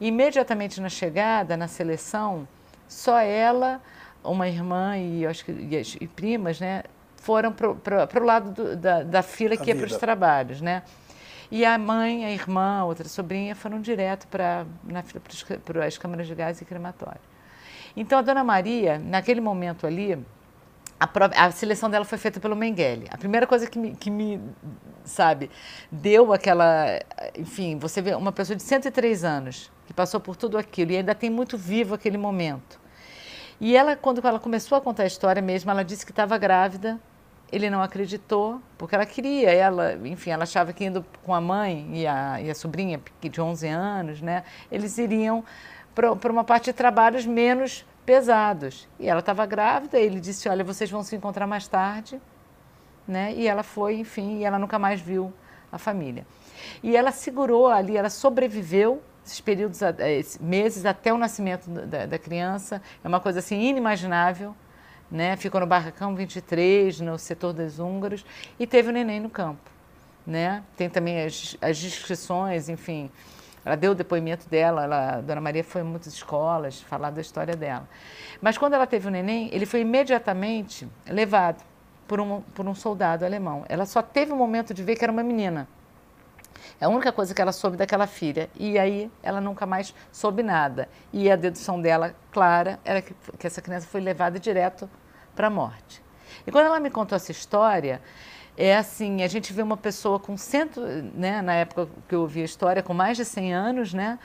E 0.00 0.08
imediatamente 0.08 0.80
na 0.80 0.88
chegada, 0.88 1.56
na 1.56 1.68
seleção, 1.68 2.48
só 2.88 3.20
ela, 3.20 3.80
uma 4.22 4.48
irmã 4.48 4.96
e, 4.96 5.26
acho 5.26 5.44
que, 5.44 5.52
e, 5.52 5.82
e 6.00 6.08
primas, 6.08 6.60
né, 6.60 6.82
foram 7.16 7.52
para 7.52 8.20
o 8.20 8.24
lado 8.24 8.50
do, 8.52 8.76
da, 8.76 9.02
da, 9.02 9.22
fila 9.22 9.56
que 9.56 9.70
a 9.70 9.74
ia 9.74 9.76
para 9.76 9.86
os 9.86 9.96
trabalhos, 9.96 10.60
né? 10.60 10.82
E 11.50 11.64
a 11.64 11.78
mãe, 11.78 12.26
a 12.26 12.30
irmã, 12.30 12.80
a 12.80 12.84
outra 12.84 13.08
sobrinha 13.08 13.54
foram 13.54 13.80
direto 13.80 14.28
para 14.28 14.66
as 15.86 15.96
câmaras 15.96 16.26
de 16.26 16.34
gás 16.34 16.60
e 16.60 16.64
crematório. 16.64 17.20
Então 17.96 18.18
a 18.18 18.22
dona 18.22 18.44
Maria, 18.44 18.98
naquele 18.98 19.40
momento 19.40 19.86
ali, 19.86 20.22
a, 21.00 21.06
prova, 21.06 21.34
a, 21.34 21.50
seleção 21.50 21.88
dela 21.88 22.04
foi 22.04 22.18
feita 22.18 22.38
pelo 22.38 22.54
Mengele. 22.54 23.06
A 23.10 23.16
primeira 23.16 23.46
coisa 23.46 23.66
que 23.66 23.78
me, 23.78 23.96
que 23.96 24.10
me, 24.10 24.40
sabe, 25.04 25.50
deu 25.90 26.32
aquela. 26.32 27.00
Enfim, 27.36 27.78
você 27.78 28.02
vê 28.02 28.14
uma 28.14 28.32
pessoa 28.32 28.56
de 28.56 28.62
103 28.62 29.24
anos 29.24 29.70
que 29.86 29.94
passou 29.94 30.20
por 30.20 30.36
tudo 30.36 30.58
aquilo 30.58 30.92
e 30.92 30.96
ainda 30.98 31.14
tem 31.14 31.30
muito 31.30 31.56
vivo 31.56 31.94
aquele 31.94 32.18
momento. 32.18 32.78
E 33.60 33.76
ela, 33.76 33.96
quando 33.96 34.26
ela 34.26 34.38
começou 34.38 34.78
a 34.78 34.80
contar 34.80 35.02
a 35.02 35.06
história 35.06 35.42
mesmo, 35.42 35.70
ela 35.70 35.84
disse 35.84 36.04
que 36.06 36.12
estava 36.12 36.38
grávida 36.38 37.00
ele 37.50 37.70
não 37.70 37.82
acreditou, 37.82 38.60
porque 38.76 38.94
ela 38.94 39.06
queria, 39.06 39.50
ela, 39.50 39.94
enfim, 40.06 40.30
ela 40.30 40.42
achava 40.42 40.72
que 40.72 40.84
indo 40.84 41.04
com 41.24 41.34
a 41.34 41.40
mãe 41.40 41.88
e 41.92 42.06
a, 42.06 42.40
e 42.40 42.50
a 42.50 42.54
sobrinha 42.54 43.00
de 43.20 43.40
11 43.40 43.66
anos, 43.68 44.20
né, 44.20 44.44
eles 44.70 44.98
iriam 44.98 45.42
para 45.94 46.30
uma 46.30 46.44
parte 46.44 46.66
de 46.66 46.72
trabalhos 46.74 47.26
menos 47.26 47.84
pesados. 48.06 48.86
E 49.00 49.08
ela 49.08 49.20
estava 49.20 49.44
grávida, 49.46 49.98
ele 49.98 50.20
disse, 50.20 50.48
olha, 50.48 50.62
vocês 50.62 50.90
vão 50.90 51.02
se 51.02 51.16
encontrar 51.16 51.46
mais 51.46 51.66
tarde, 51.66 52.20
né, 53.06 53.32
e 53.34 53.48
ela 53.48 53.62
foi, 53.62 53.96
enfim, 53.96 54.38
e 54.38 54.44
ela 54.44 54.58
nunca 54.58 54.78
mais 54.78 55.00
viu 55.00 55.32
a 55.72 55.78
família. 55.78 56.26
E 56.82 56.96
ela 56.96 57.10
segurou 57.10 57.68
ali, 57.68 57.96
ela 57.96 58.10
sobreviveu 58.10 59.02
esses 59.28 59.40
períodos, 59.40 59.80
esses 59.82 60.38
meses 60.38 60.84
até 60.86 61.12
o 61.12 61.18
nascimento 61.18 61.68
da, 61.68 62.06
da 62.06 62.18
criança, 62.18 62.82
é 63.04 63.08
uma 63.08 63.20
coisa 63.20 63.38
assim 63.38 63.60
inimaginável, 63.60 64.54
né? 65.10 65.36
Ficou 65.36 65.60
no 65.60 65.66
Barracão 65.66 66.14
23, 66.14 67.00
no 67.00 67.18
setor 67.18 67.52
dos 67.52 67.78
húngaros, 67.78 68.24
e 68.58 68.66
teve 68.66 68.88
o 68.88 68.92
neném 68.92 69.20
no 69.20 69.30
campo, 69.30 69.70
né? 70.26 70.62
Tem 70.76 70.88
também 70.88 71.24
as, 71.24 71.56
as 71.60 71.78
descrições, 71.78 72.68
enfim. 72.68 73.10
Ela 73.64 73.76
deu 73.76 73.92
o 73.92 73.94
depoimento 73.94 74.48
dela, 74.48 74.84
ela, 74.84 75.14
a 75.16 75.20
Dona 75.20 75.40
Maria 75.40 75.62
foi 75.62 75.82
em 75.82 75.84
muitas 75.84 76.14
escolas 76.14 76.80
falar 76.80 77.10
da 77.10 77.20
história 77.20 77.54
dela. 77.54 77.86
Mas 78.40 78.56
quando 78.56 78.74
ela 78.74 78.86
teve 78.86 79.08
o 79.08 79.10
neném, 79.10 79.50
ele 79.52 79.66
foi 79.66 79.80
imediatamente 79.80 80.88
levado 81.06 81.62
por 82.06 82.18
um, 82.18 82.40
por 82.54 82.66
um 82.66 82.74
soldado 82.74 83.26
alemão. 83.26 83.66
Ela 83.68 83.84
só 83.84 84.00
teve 84.00 84.32
um 84.32 84.36
momento 84.36 84.72
de 84.72 84.82
ver 84.82 84.96
que 84.96 85.04
era 85.04 85.12
uma 85.12 85.22
menina. 85.22 85.68
É 86.80 86.84
a 86.84 86.88
única 86.88 87.10
coisa 87.10 87.34
que 87.34 87.42
ela 87.42 87.52
soube 87.52 87.76
daquela 87.76 88.06
filha. 88.06 88.48
E 88.54 88.78
aí 88.78 89.10
ela 89.22 89.40
nunca 89.40 89.66
mais 89.66 89.94
soube 90.12 90.42
nada. 90.42 90.88
E 91.12 91.30
a 91.30 91.36
dedução 91.36 91.80
dela, 91.80 92.14
clara, 92.30 92.78
era 92.84 93.02
que, 93.02 93.14
que 93.38 93.46
essa 93.46 93.60
criança 93.60 93.86
foi 93.86 94.00
levada 94.00 94.38
direto 94.38 94.88
para 95.34 95.48
a 95.48 95.50
morte. 95.50 96.02
E 96.46 96.52
quando 96.52 96.66
ela 96.66 96.80
me 96.80 96.90
contou 96.90 97.16
essa 97.16 97.32
história, 97.32 98.00
é 98.56 98.76
assim, 98.76 99.22
a 99.22 99.28
gente 99.28 99.52
vê 99.52 99.62
uma 99.62 99.76
pessoa 99.76 100.18
com 100.18 100.36
cento, 100.36 100.80
né, 101.14 101.40
na 101.42 101.54
época 101.54 101.88
que 102.08 102.14
eu 102.14 102.22
ouvi 102.22 102.42
a 102.42 102.44
história, 102.44 102.82
com 102.82 102.92
mais 102.92 103.16
de 103.16 103.24
100 103.24 103.54
anos, 103.54 103.94
né, 103.94 104.18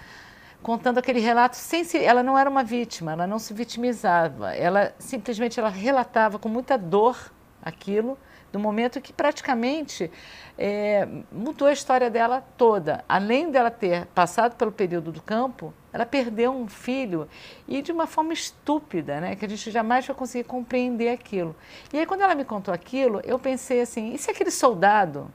contando 0.61 0.97
aquele 0.97 1.19
relato 1.19 1.55
sem 1.55 1.83
se, 1.83 2.03
ela 2.03 2.23
não 2.23 2.37
era 2.37 2.49
uma 2.49 2.63
vítima, 2.63 3.11
ela 3.11 3.27
não 3.27 3.37
se 3.37 3.53
vitimizava, 3.53 4.55
ela 4.55 4.93
simplesmente 4.97 5.59
ela 5.59 5.69
relatava 5.69 6.39
com 6.39 6.49
muita 6.49 6.77
dor 6.77 7.31
aquilo, 7.61 8.17
do 8.53 8.59
momento 8.59 9.01
que 9.01 9.11
praticamente 9.11 10.11
é, 10.55 11.07
mudou 11.31 11.67
a 11.67 11.73
história 11.73 12.07
dela 12.07 12.45
toda. 12.55 13.03
Além 13.09 13.49
dela 13.49 13.71
ter 13.71 14.05
passado 14.05 14.55
pelo 14.55 14.71
período 14.71 15.11
do 15.11 15.23
campo, 15.23 15.73
ela 15.91 16.05
perdeu 16.05 16.51
um 16.51 16.67
filho 16.67 17.27
e 17.67 17.81
de 17.81 17.91
uma 17.91 18.05
forma 18.05 18.31
estúpida, 18.31 19.19
né, 19.19 19.35
que 19.35 19.43
a 19.43 19.49
gente 19.49 19.71
jamais 19.71 20.05
vai 20.05 20.15
conseguir 20.15 20.43
compreender 20.43 21.09
aquilo. 21.09 21.55
E 21.91 21.97
aí 21.97 22.05
quando 22.05 22.21
ela 22.21 22.35
me 22.35 22.45
contou 22.45 22.71
aquilo, 22.71 23.21
eu 23.23 23.39
pensei 23.39 23.81
assim, 23.81 24.13
e 24.13 24.19
se 24.19 24.29
aquele 24.29 24.51
soldado 24.51 25.33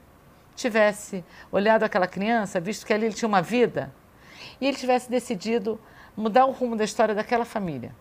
tivesse 0.55 1.21
olhado 1.51 1.83
aquela 1.83 2.07
criança, 2.07 2.57
visto 2.61 2.85
que 2.85 2.93
ali 2.93 3.05
ele 3.05 3.13
tinha 3.13 3.27
uma 3.27 3.41
vida, 3.41 3.93
e 4.61 4.65
ele 4.65 4.77
tivesse 4.77 5.11
decidido 5.11 5.77
mudar 6.15 6.45
o 6.45 6.51
rumo 6.51 6.77
da 6.77 6.85
história 6.85 7.13
daquela 7.13 7.43
família? 7.43 7.93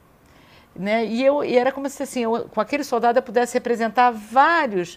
Né? 0.78 1.04
E, 1.06 1.24
eu, 1.24 1.42
e 1.42 1.58
era 1.58 1.72
como 1.72 1.88
se 1.90 2.00
assim, 2.04 2.22
eu, 2.22 2.48
com 2.54 2.60
aquele 2.60 2.84
soldado 2.84 3.18
eu 3.18 3.22
pudesse 3.22 3.54
representar 3.54 4.12
vários 4.12 4.96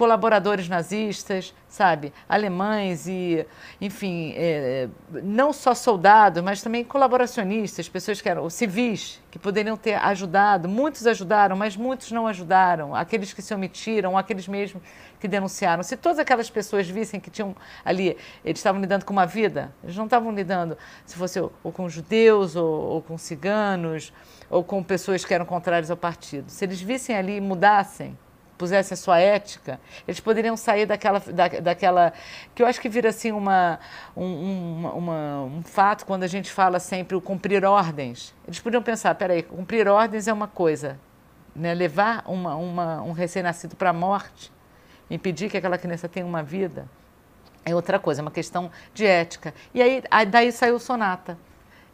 colaboradores 0.00 0.66
nazistas, 0.66 1.54
sabe, 1.68 2.10
alemães 2.26 3.06
e, 3.06 3.46
enfim, 3.78 4.32
é, 4.34 4.88
não 5.22 5.52
só 5.52 5.74
soldados, 5.74 6.42
mas 6.42 6.62
também 6.62 6.82
colaboracionistas, 6.82 7.86
pessoas 7.86 8.18
que 8.18 8.26
eram 8.26 8.48
civis, 8.48 9.20
que 9.30 9.38
poderiam 9.38 9.76
ter 9.76 9.96
ajudado. 9.96 10.70
Muitos 10.70 11.06
ajudaram, 11.06 11.54
mas 11.54 11.76
muitos 11.76 12.10
não 12.12 12.26
ajudaram. 12.26 12.94
Aqueles 12.94 13.34
que 13.34 13.42
se 13.42 13.52
omitiram, 13.52 14.16
aqueles 14.16 14.48
mesmos 14.48 14.82
que 15.20 15.28
denunciaram. 15.28 15.82
Se 15.82 15.98
todas 15.98 16.18
aquelas 16.18 16.48
pessoas 16.48 16.88
vissem 16.88 17.20
que 17.20 17.30
tinham 17.30 17.54
ali, 17.84 18.16
eles 18.42 18.58
estavam 18.58 18.80
lidando 18.80 19.04
com 19.04 19.12
uma 19.12 19.26
vida, 19.26 19.70
eles 19.84 19.94
não 19.98 20.06
estavam 20.06 20.32
lidando, 20.32 20.78
se 21.04 21.14
fosse 21.14 21.38
ou 21.38 21.70
com 21.70 21.90
judeus 21.90 22.56
ou, 22.56 22.72
ou 22.72 23.02
com 23.02 23.18
ciganos 23.18 24.14
ou 24.48 24.64
com 24.64 24.82
pessoas 24.82 25.26
que 25.26 25.34
eram 25.34 25.44
contrárias 25.44 25.90
ao 25.90 25.96
partido. 25.98 26.48
Se 26.48 26.64
eles 26.64 26.80
vissem 26.80 27.14
ali 27.14 27.36
e 27.36 27.40
mudassem, 27.40 28.16
pusessem 28.60 28.94
sua 28.94 29.18
ética, 29.18 29.80
eles 30.06 30.20
poderiam 30.20 30.54
sair 30.54 30.84
daquela, 30.84 31.18
da, 31.18 31.48
daquela 31.48 32.12
que 32.54 32.62
eu 32.62 32.66
acho 32.66 32.78
que 32.78 32.90
vira 32.90 33.08
assim 33.08 33.32
uma 33.32 33.80
um, 34.14 34.86
uma, 34.86 35.42
um 35.44 35.62
fato 35.62 36.04
quando 36.04 36.24
a 36.24 36.26
gente 36.26 36.52
fala 36.52 36.78
sempre 36.78 37.16
o 37.16 37.22
cumprir 37.22 37.64
ordens. 37.64 38.34
Eles 38.46 38.60
poderiam 38.60 38.82
pensar, 38.82 39.14
peraí, 39.14 39.42
cumprir 39.42 39.88
ordens 39.88 40.28
é 40.28 40.32
uma 40.32 40.46
coisa, 40.46 41.00
né? 41.56 41.72
levar 41.72 42.22
uma, 42.26 42.54
uma, 42.54 43.02
um 43.02 43.12
recém-nascido 43.12 43.74
para 43.76 43.88
a 43.88 43.94
morte, 43.94 44.52
impedir 45.10 45.48
que 45.48 45.56
aquela 45.56 45.78
criança 45.78 46.06
tenha 46.06 46.26
uma 46.26 46.42
vida, 46.42 46.86
é 47.64 47.74
outra 47.74 47.98
coisa, 47.98 48.20
é 48.20 48.22
uma 48.22 48.30
questão 48.30 48.70
de 48.92 49.06
ética. 49.06 49.54
E 49.72 49.80
aí 49.80 50.02
daí 50.26 50.52
saiu 50.52 50.74
o 50.74 50.78
Sonata. 50.78 51.38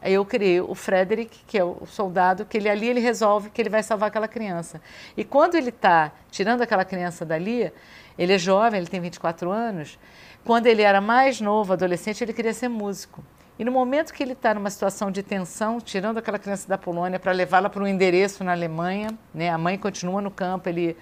Aí 0.01 0.13
eu 0.13 0.23
criei 0.23 0.61
o 0.61 0.75
Frederick, 0.75 1.43
que 1.47 1.57
é 1.57 1.63
o 1.63 1.85
soldado, 1.85 2.45
que 2.45 2.57
ele 2.57 2.69
ali 2.69 2.87
ele 2.87 2.99
resolve 2.99 3.49
que 3.49 3.61
ele 3.61 3.69
vai 3.69 3.81
salvar 3.81 4.09
aquela 4.09 4.27
criança. 4.27 4.79
E 5.15 5.23
quando 5.23 5.55
ele 5.55 5.69
está 5.69 6.11
tirando 6.29 6.61
aquela 6.61 6.85
criança 6.85 7.25
dali, 7.25 7.71
ele 8.17 8.33
é 8.33 8.37
jovem, 8.37 8.79
ele 8.79 8.87
tem 8.87 9.01
24 9.01 9.49
anos. 9.51 9.97
Quando 10.45 10.67
ele 10.67 10.83
era 10.83 11.01
mais 11.01 11.41
novo, 11.41 11.73
adolescente, 11.73 12.23
ele 12.23 12.31
queria 12.31 12.53
ser 12.53 12.67
músico. 12.67 13.23
E 13.57 13.65
no 13.65 13.71
momento 13.71 14.13
que 14.13 14.21
ele 14.21 14.33
está 14.33 14.53
numa 14.53 14.69
situação 14.69 15.09
de 15.09 15.23
tensão, 15.23 15.81
tirando 15.81 16.19
aquela 16.19 16.37
criança 16.37 16.67
da 16.67 16.77
Polônia 16.77 17.19
para 17.19 17.31
levá-la 17.31 17.67
para 17.67 17.81
um 17.81 17.87
endereço 17.87 18.43
na 18.43 18.51
Alemanha, 18.51 19.09
né? 19.33 19.49
a 19.49 19.57
mãe 19.57 19.79
continua 19.79 20.21
no 20.21 20.29
campo, 20.29 20.69
ele, 20.69 20.95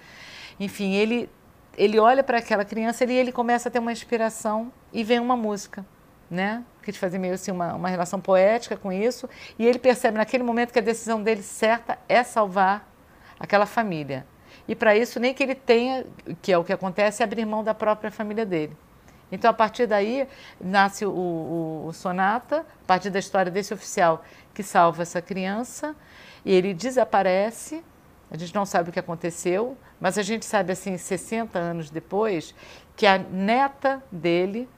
enfim, 0.58 0.94
ele, 0.94 1.28
ele 1.76 1.98
olha 1.98 2.24
para 2.24 2.38
aquela 2.38 2.64
criança 2.64 3.04
e 3.04 3.12
ele 3.12 3.30
começa 3.30 3.68
a 3.68 3.72
ter 3.72 3.78
uma 3.78 3.92
inspiração 3.92 4.72
e 4.90 5.04
vem 5.04 5.20
uma 5.20 5.36
música 5.36 5.84
né? 6.30 6.64
De 6.84 6.98
fazer 6.98 7.18
meio 7.18 7.34
assim 7.34 7.50
uma, 7.50 7.74
uma 7.74 7.88
relação 7.88 8.20
poética 8.20 8.76
com 8.76 8.92
isso. 8.92 9.28
E 9.58 9.66
ele 9.66 9.78
percebe 9.78 10.18
naquele 10.18 10.42
momento 10.42 10.72
que 10.72 10.78
a 10.78 10.82
decisão 10.82 11.22
dele 11.22 11.42
certa 11.42 11.98
é 12.08 12.22
salvar 12.22 12.88
aquela 13.38 13.66
família. 13.66 14.26
E 14.68 14.74
para 14.74 14.96
isso, 14.96 15.20
nem 15.20 15.32
que 15.32 15.42
ele 15.42 15.54
tenha, 15.54 16.04
que 16.42 16.52
é 16.52 16.58
o 16.58 16.64
que 16.64 16.72
acontece, 16.72 17.22
é 17.22 17.24
abrir 17.24 17.44
mão 17.44 17.62
da 17.62 17.74
própria 17.74 18.10
família 18.10 18.44
dele. 18.44 18.76
Então, 19.30 19.50
a 19.50 19.54
partir 19.54 19.86
daí, 19.86 20.28
nasce 20.60 21.04
o, 21.04 21.10
o, 21.10 21.86
o, 21.86 21.92
Sonata, 21.92 22.60
a 22.60 22.86
partir 22.86 23.10
da 23.10 23.18
história 23.18 23.50
desse 23.50 23.74
oficial 23.74 24.24
que 24.54 24.62
salva 24.62 25.02
essa 25.02 25.20
criança, 25.20 25.94
e 26.44 26.52
ele 26.52 26.72
desaparece, 26.72 27.84
a 28.30 28.36
gente 28.36 28.54
não 28.54 28.64
sabe 28.64 28.90
o 28.90 28.92
que 28.92 28.98
aconteceu, 28.98 29.76
mas 30.00 30.16
a 30.16 30.22
gente 30.22 30.46
sabe, 30.46 30.72
assim, 30.72 30.96
60 30.96 31.58
anos 31.58 31.90
depois, 31.90 32.54
que 32.96 33.06
a 33.06 33.18
neta 33.18 34.02
dele 34.10 34.68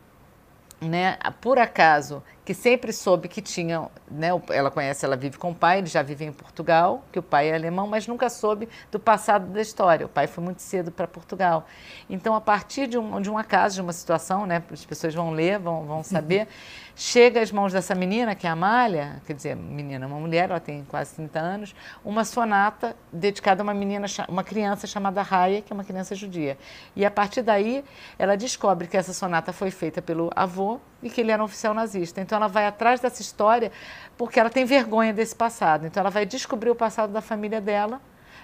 né, 0.81 1.19
por 1.41 1.59
acaso, 1.59 2.23
que 2.49 2.55
sempre 2.55 2.95
soube 2.95 3.29
que 3.29 3.43
tinha, 3.43 3.91
né, 4.11 4.29
ela 4.49 4.71
conhece, 4.71 5.05
ela 5.05 5.19
vive 5.19 5.37
com 5.37 5.51
o 5.51 5.55
pai, 5.55 5.81
ele 5.81 5.87
já 5.87 6.01
vive 6.01 6.25
em 6.25 6.33
Portugal, 6.33 7.05
que 7.13 7.19
o 7.19 7.23
pai 7.23 7.51
é 7.51 7.55
alemão, 7.55 7.87
mas 7.87 8.07
nunca 8.07 8.31
soube 8.31 8.71
do 8.91 8.99
passado 8.99 9.53
da 9.53 9.61
história. 9.61 10.07
O 10.07 10.09
pai 10.09 10.27
foi 10.27 10.43
muito 10.43 10.63
cedo 10.63 10.91
para 10.91 11.07
Portugal. 11.07 11.67
Então, 12.09 12.35
a 12.35 12.41
partir 12.41 12.87
de 12.87 12.97
um, 12.97 13.21
de 13.21 13.29
um 13.29 13.37
acaso, 13.37 13.75
de 13.75 13.83
uma 13.83 13.93
situação, 13.93 14.47
né, 14.47 14.63
as 14.73 14.83
pessoas 14.83 15.15
vão 15.15 15.33
ler, 15.33 15.59
vão, 15.59 15.85
vão 15.85 16.03
saber, 16.03 16.49
chega 16.97 17.43
às 17.43 17.53
mãos 17.53 17.71
dessa 17.71 17.95
menina, 17.95 18.35
que 18.35 18.47
é 18.47 18.51
a 18.51 18.55
Amália, 18.55 19.21
quer 19.27 19.35
dizer, 19.35 19.55
menina, 19.55 20.07
uma 20.07 20.19
mulher, 20.19 20.49
ela 20.49 20.59
tem 20.59 20.87
quase 20.89 21.17
30 21.17 21.39
anos, 21.39 21.75
uma 22.03 22.25
sonata 22.25 22.97
dedicada 23.13 23.61
a 23.61 23.63
uma 23.63 23.75
menina, 23.75 24.07
uma 24.27 24.43
criança 24.43 24.87
chamada 24.87 25.21
Raya, 25.21 25.61
que 25.61 25.71
é 25.71 25.75
uma 25.75 25.85
criança 25.85 26.15
judia. 26.15 26.57
E 26.97 27.05
a 27.05 27.11
partir 27.11 27.43
daí, 27.43 27.85
ela 28.19 28.39
descobre 28.39 28.89
que 28.89 28.97
essa 28.97 29.13
sonata 29.13 29.53
foi 29.53 29.71
feita 29.71 30.01
pelo 30.01 30.31
avô 30.35 30.81
e 31.03 31.09
que 31.09 31.21
ele 31.21 31.31
era 31.31 31.43
um 31.43 31.45
oficial 31.45 31.73
nazista. 31.73 32.21
Então 32.21 32.38
ela 32.39 32.49
vai 32.49 32.67
atrás 32.67 33.01
dessa 33.01 33.23
história 33.23 33.71
porque 34.17 34.41
ela 34.41 34.51
tem 34.51 34.65
vergonha 34.65 35.13
desse 35.13 35.35
passado. 35.35 35.87
Então 35.87 36.01
ela 36.01 36.11
vai 36.11 36.27
descobrir 36.27 36.71
o 36.71 36.75
passado 36.75 37.13
da 37.13 37.21
família 37.21 37.61
dela. 37.61 38.01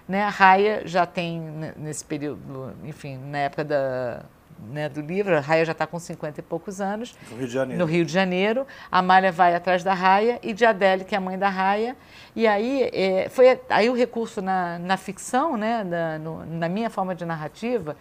Né? 0.08 0.22
A 0.22 0.28
Raya 0.28 0.82
já 0.84 1.06
tem, 1.06 1.40
nesse 1.76 2.04
período, 2.04 2.74
enfim, 2.84 3.16
na 3.16 3.38
época 3.38 3.64
da, 3.64 4.22
né, 4.70 4.88
do 4.88 5.00
livro. 5.00 5.36
A 5.36 5.40
Raia 5.40 5.64
já 5.64 5.72
está 5.72 5.86
com 5.86 5.98
50 5.98 6.40
e 6.40 6.42
poucos 6.42 6.80
anos. 6.80 7.14
No 7.30 7.36
Rio 7.36 7.46
de 7.46 7.52
Janeiro. 7.52 7.78
No 7.78 7.90
Rio 7.90 8.04
de 8.04 8.12
Janeiro. 8.12 8.66
A 8.90 8.98
Amália 8.98 9.32
vai 9.32 9.54
atrás 9.54 9.82
da 9.82 9.94
Raia 9.94 10.38
e 10.42 10.52
de 10.52 10.64
Adele, 10.64 11.04
que 11.04 11.14
é 11.14 11.18
a 11.18 11.20
mãe 11.20 11.38
da 11.38 11.48
Raia. 11.48 11.96
E 12.34 12.46
aí, 12.46 12.90
é, 12.92 13.28
foi 13.28 13.58
aí 13.68 13.88
o 13.88 13.94
recurso 13.94 14.40
na, 14.40 14.78
na 14.78 14.96
ficção, 14.96 15.56
né, 15.56 15.84
na, 15.84 16.18
no, 16.18 16.46
na 16.46 16.68
minha 16.68 16.90
forma 16.90 17.14
de 17.14 17.24
narrativa, 17.24 17.96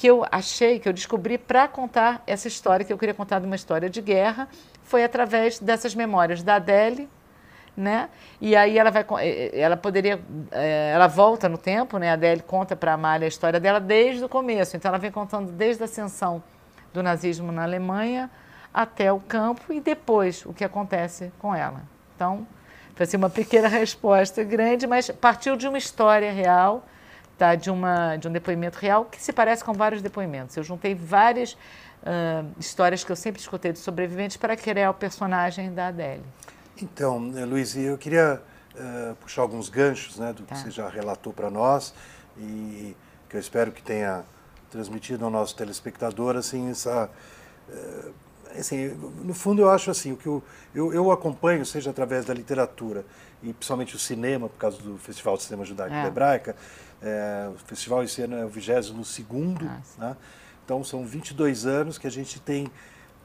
que 0.00 0.06
eu 0.06 0.24
achei, 0.32 0.78
que 0.78 0.88
eu 0.88 0.94
descobri 0.94 1.36
para 1.36 1.68
contar 1.68 2.22
essa 2.26 2.48
história, 2.48 2.86
que 2.86 2.90
eu 2.90 2.96
queria 2.96 3.12
contar 3.12 3.38
de 3.38 3.44
uma 3.44 3.54
história 3.54 3.90
de 3.90 4.00
guerra, 4.00 4.48
foi 4.82 5.04
através 5.04 5.58
dessas 5.58 5.94
memórias 5.94 6.42
da 6.42 6.54
Adele, 6.54 7.06
né? 7.76 8.08
E 8.40 8.56
aí 8.56 8.78
ela 8.78 8.90
vai, 8.90 9.02
eh, 9.02 9.50
eh, 9.52 9.60
ela 9.60 9.76
poderia, 9.76 10.18
eh, 10.52 10.92
ela 10.94 11.06
volta 11.06 11.50
no 11.50 11.58
tempo, 11.58 11.98
né? 11.98 12.08
A 12.08 12.14
Adele 12.14 12.40
conta 12.40 12.74
para 12.74 12.92
a 12.92 12.94
Amália 12.94 13.26
a 13.26 13.28
história 13.28 13.60
dela 13.60 13.78
desde 13.78 14.24
o 14.24 14.28
começo. 14.28 14.74
Então 14.74 14.88
ela 14.88 14.96
vem 14.96 15.10
contando 15.10 15.52
desde 15.52 15.82
a 15.82 15.84
ascensão 15.84 16.42
do 16.94 17.02
nazismo 17.02 17.52
na 17.52 17.64
Alemanha 17.64 18.30
até 18.72 19.12
o 19.12 19.20
campo 19.20 19.70
e 19.70 19.82
depois 19.82 20.46
o 20.46 20.54
que 20.54 20.64
acontece 20.64 21.30
com 21.38 21.54
ela. 21.54 21.82
Então, 22.16 22.46
foi 22.94 23.04
assim, 23.04 23.18
uma 23.18 23.28
pequena 23.28 23.68
resposta 23.68 24.42
grande, 24.44 24.86
mas 24.86 25.10
partiu 25.10 25.56
de 25.56 25.68
uma 25.68 25.76
história 25.76 26.32
real, 26.32 26.86
tá? 27.40 27.54
de, 27.54 27.70
uma, 27.70 28.16
de 28.16 28.28
um 28.28 28.32
depoimento 28.32 28.78
real 28.78 29.06
que 29.06 29.20
se 29.20 29.32
parece 29.32 29.64
com 29.64 29.72
vários 29.72 30.02
depoimentos. 30.02 30.54
Eu 30.56 30.62
juntei 30.62 30.94
várias 30.94 31.54
uh, 31.54 32.46
histórias 32.58 33.02
que 33.02 33.10
eu 33.10 33.16
sempre 33.16 33.40
escutei 33.40 33.72
de 33.72 33.78
sobreviventes 33.78 34.36
para 34.36 34.54
criar 34.54 34.90
o 34.90 34.94
personagem 34.94 35.72
da 35.72 35.86
Adele. 35.86 36.22
Então, 36.82 37.32
eh, 37.34 37.44
Luiz, 37.46 37.74
eu 37.76 37.96
queria 37.96 38.42
uh, 38.74 39.14
puxar 39.16 39.40
alguns 39.40 39.70
ganchos 39.70 40.18
né, 40.18 40.34
do 40.34 40.42
tá. 40.42 40.54
que 40.54 40.60
você 40.60 40.70
já 40.70 40.86
relatou 40.88 41.32
para 41.32 41.50
nós 41.50 41.94
e 42.36 42.94
que 43.28 43.36
eu 43.36 43.40
espero 43.40 43.72
que 43.72 43.82
tenha 43.82 44.22
transmitido 44.70 45.24
ao 45.24 45.30
nosso 45.30 45.56
telespectador 45.56 46.36
assim 46.36 46.70
essa 46.70 47.08
uh, 47.68 47.99
assim, 48.60 48.88
no 49.24 49.34
fundo 49.34 49.62
eu 49.62 49.70
acho 49.70 49.90
assim 49.90 50.12
o 50.12 50.16
que 50.16 50.26
eu, 50.26 50.42
eu, 50.74 50.92
eu, 50.92 51.10
acompanho 51.10 51.64
seja 51.66 51.90
através 51.90 52.24
da 52.24 52.34
literatura 52.34 53.04
e 53.42 53.52
principalmente 53.52 53.96
o 53.96 53.98
cinema 53.98 54.48
por 54.48 54.58
causa 54.58 54.80
do 54.82 54.96
Festival 54.98 55.36
de 55.36 55.42
Cinema 55.42 55.64
Judaico 55.64 55.94
é. 55.94 56.06
Hebraica 56.06 56.56
é, 57.02 57.50
o 57.54 57.58
festival 57.66 58.02
esse 58.02 58.20
ano 58.22 58.36
é 58.36 58.44
o 58.44 58.48
22 58.48 59.06
segundo 59.06 59.66
ah, 59.66 59.80
né? 59.98 60.16
então 60.64 60.84
são 60.84 61.04
22 61.04 61.66
anos 61.66 61.98
que 61.98 62.06
a 62.06 62.10
gente 62.10 62.38
tem 62.40 62.70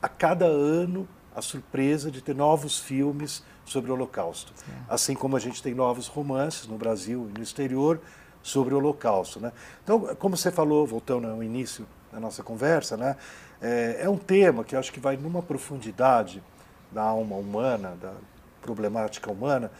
a 0.02 0.08
cada 0.08 0.46
ano 0.46 1.08
a 1.36 1.42
surpresa 1.42 2.10
de 2.10 2.22
ter 2.22 2.34
novos 2.34 2.80
filmes 2.80 3.44
sobre 3.66 3.92
o 3.92 3.94
Holocausto. 3.94 4.54
É. 4.70 4.94
Assim 4.94 5.14
como 5.14 5.36
a 5.36 5.40
gente 5.40 5.62
tem 5.62 5.74
novos 5.74 6.08
romances 6.08 6.66
no 6.66 6.78
Brasil 6.78 7.30
e 7.30 7.38
no 7.38 7.44
exterior 7.44 8.00
sobre 8.42 8.74
o 8.74 8.78
Holocausto. 8.78 9.40
Né? 9.40 9.52
Então, 9.84 10.16
como 10.16 10.38
você 10.38 10.52
falou, 10.52 10.88
voltando 10.88 11.28
ao 11.28 11.44
início 11.44 11.86
da 12.12 12.20
nossa 12.20 12.42
conversa, 12.42 12.96
né? 12.96 13.18
É, 13.66 14.02
é 14.04 14.10
um 14.10 14.18
tema 14.18 14.64
que 14.64 14.76
eu 14.76 14.80
acho 14.80 14.94
que 14.94 15.00
vai 15.00 15.18
numa 15.18 15.42
profundidade 15.42 16.44
da 16.92 17.02
alma 17.02 17.36
humana, 17.36 17.98
da 18.00 18.14
problemática 18.62 19.32
humana, 19.32 19.72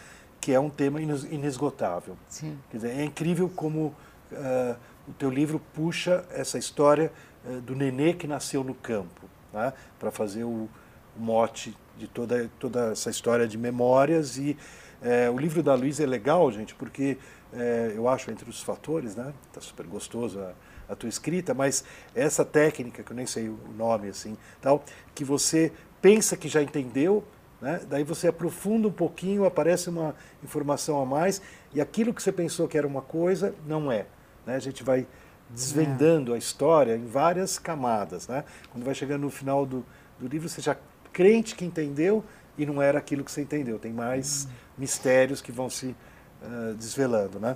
que 0.42 0.52
é 0.52 0.60
um 0.60 0.72
tema 0.72 1.00
inesgotável. 1.00 2.18
Sim. 2.28 2.58
Quer 2.72 2.78
dizer, 2.78 3.00
é 3.00 3.04
incrível 3.04 3.48
como 3.48 3.96
uh, 4.32 4.76
o 5.08 5.14
teu 5.14 5.30
livro 5.30 5.62
puxa 5.76 6.26
essa 6.32 6.58
história 6.58 7.12
uh, 7.46 7.62
do 7.62 7.76
nenê 7.76 8.14
que 8.14 8.26
nasceu 8.26 8.64
no 8.64 8.74
campo, 8.74 9.30
né? 9.54 9.72
para 10.00 10.10
fazer 10.10 10.44
o, 10.44 10.68
mote 11.16 11.78
de 11.98 12.08
toda, 12.08 12.50
toda 12.60 12.92
essa 12.92 13.12
história 13.12 13.48
de 13.48 13.58
memórias. 13.58 14.36
E 14.36 14.58
uh, 15.02 15.32
o 15.32 15.38
livro 15.38 15.62
da 15.62 15.76
Luísa 15.76 16.02
é 16.02 16.08
legal, 16.08 16.52
gente, 16.52 16.74
porque 16.74 17.18
eu 17.96 18.10
acho 18.10 18.30
entre 18.32 18.50
os 18.50 18.62
fatores, 18.62 19.16
né? 19.16 19.34
Está 19.48 19.62
super 19.62 19.86
gostoso 19.86 20.42
a, 20.42 20.52
a 20.88 20.96
tua 20.96 21.10
escrita, 21.10 21.54
mas 21.54 21.84
essa 22.14 22.46
técnica, 22.46 23.04
que 23.04 23.12
eu 23.12 23.16
nem 23.16 23.26
sei 23.26 23.50
o 23.50 23.58
nome, 23.76 24.10
assim, 24.10 24.38
tal, 24.62 24.84
que 25.14 25.24
você 25.24 25.72
pensa 26.02 26.38
que 26.38 26.48
já 26.48 26.62
entendeu, 26.62 27.24
né? 27.62 27.82
Daí 27.90 28.04
você 28.04 28.28
aprofunda 28.28 28.88
um 28.88 28.92
pouquinho, 28.92 29.46
aparece 29.46 29.90
uma 29.90 30.16
informação 30.44 31.02
a 31.02 31.06
mais, 31.06 31.42
e 31.74 31.82
aquilo 31.82 32.14
que 32.14 32.22
você 32.22 32.32
pensou 32.32 32.68
que 32.68 32.78
era 32.78 32.86
uma 32.86 33.02
coisa, 33.02 33.56
não 33.66 33.92
é. 33.92 34.06
Né? 34.46 34.56
A 34.56 34.60
gente 34.60 34.84
vai 34.84 35.08
desvendando 35.50 36.32
é. 36.32 36.36
a 36.36 36.38
história 36.38 36.96
em 36.96 37.06
várias 37.06 37.58
camadas. 37.58 38.28
Né? 38.28 38.44
Quando 38.72 38.84
vai 38.84 38.94
chegando 38.94 39.22
no 39.22 39.30
final 39.30 39.66
do, 39.66 39.86
do 40.20 40.28
livro, 40.28 40.48
você 40.48 40.62
já 40.62 40.78
crente 41.12 41.56
que 41.56 41.66
entendeu 41.66 42.24
e 42.58 42.66
não 42.66 42.82
era 42.82 43.00
aquilo 43.00 43.24
que 43.24 43.32
você 43.32 43.42
entendeu. 43.42 43.80
Tem 43.80 43.92
mais 43.92 44.46
hum. 44.46 44.54
mistérios 44.78 45.42
que 45.42 45.52
vão 45.52 45.70
se 45.70 45.88
uh, 45.88 46.74
desvelando. 46.76 47.40
Né? 47.40 47.56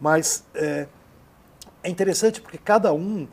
Mas 0.00 0.44
é, 0.54 0.86
é 1.88 1.90
interessante 1.90 2.40
porque 2.40 2.58
cada 2.58 2.92
um 2.92 3.26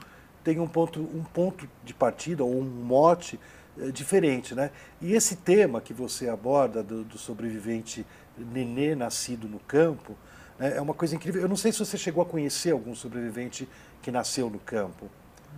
tem 0.43 0.59
um 0.59 0.67
ponto, 0.67 1.01
um 1.01 1.23
ponto 1.23 1.67
de 1.83 1.93
partida 1.93 2.43
ou 2.43 2.59
um 2.59 2.63
mote 2.63 3.39
é, 3.77 3.91
diferente, 3.91 4.55
né? 4.55 4.71
E 5.01 5.13
esse 5.13 5.35
tema 5.35 5.81
que 5.81 5.93
você 5.93 6.29
aborda 6.29 6.81
do, 6.81 7.03
do 7.03 7.17
sobrevivente 7.17 8.05
nenê 8.37 8.95
nascido 8.95 9.47
no 9.47 9.59
campo 9.59 10.15
né, 10.57 10.77
é 10.77 10.81
uma 10.81 10.93
coisa 10.93 11.15
incrível. 11.15 11.41
Eu 11.41 11.49
não 11.49 11.57
sei 11.57 11.71
se 11.71 11.79
você 11.79 11.97
chegou 11.97 12.23
a 12.23 12.25
conhecer 12.25 12.71
algum 12.71 12.95
sobrevivente 12.95 13.67
que 14.01 14.11
nasceu 14.11 14.49
no 14.49 14.59
campo. 14.59 15.09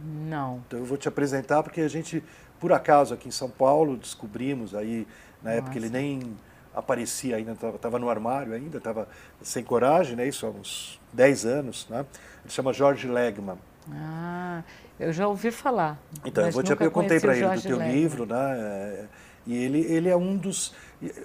Não. 0.03 0.63
Então 0.67 0.79
eu 0.79 0.85
vou 0.85 0.97
te 0.97 1.07
apresentar 1.07 1.61
porque 1.63 1.81
a 1.81 1.87
gente, 1.87 2.23
por 2.59 2.71
acaso, 2.71 3.13
aqui 3.13 3.27
em 3.27 3.31
São 3.31 3.49
Paulo, 3.49 3.97
descobrimos 3.97 4.73
aí, 4.73 5.07
na 5.41 5.51
Nossa. 5.51 5.59
época 5.59 5.77
ele 5.77 5.89
nem 5.89 6.37
aparecia 6.77 7.35
ainda, 7.37 7.53
estava 7.53 7.97
no 7.97 8.07
armário 8.07 8.53
ainda, 8.53 8.77
estava 8.77 9.07
sem 9.41 9.63
coragem, 9.63 10.15
né? 10.15 10.27
Isso 10.27 10.45
há 10.45 10.49
uns 10.49 10.99
10 11.11 11.45
anos, 11.45 11.87
né? 11.89 12.05
Ele 12.43 12.53
chama 12.53 12.71
Jorge 12.71 13.07
Legman. 13.07 13.57
Ah, 13.91 14.61
eu 14.99 15.11
já 15.11 15.27
ouvi 15.27 15.49
falar. 15.49 15.99
Então, 16.23 16.45
eu, 16.45 16.51
vou 16.51 16.61
te, 16.61 16.71
eu 16.71 16.91
contei 16.91 17.19
para 17.19 17.35
ele 17.35 17.47
do 17.47 17.61
teu 17.61 17.77
Legman. 17.77 17.95
livro, 17.95 18.25
né? 18.27 19.07
E 19.47 19.55
ele, 19.55 19.79
ele 19.81 20.09
é 20.09 20.15
um 20.15 20.37
dos. 20.37 20.75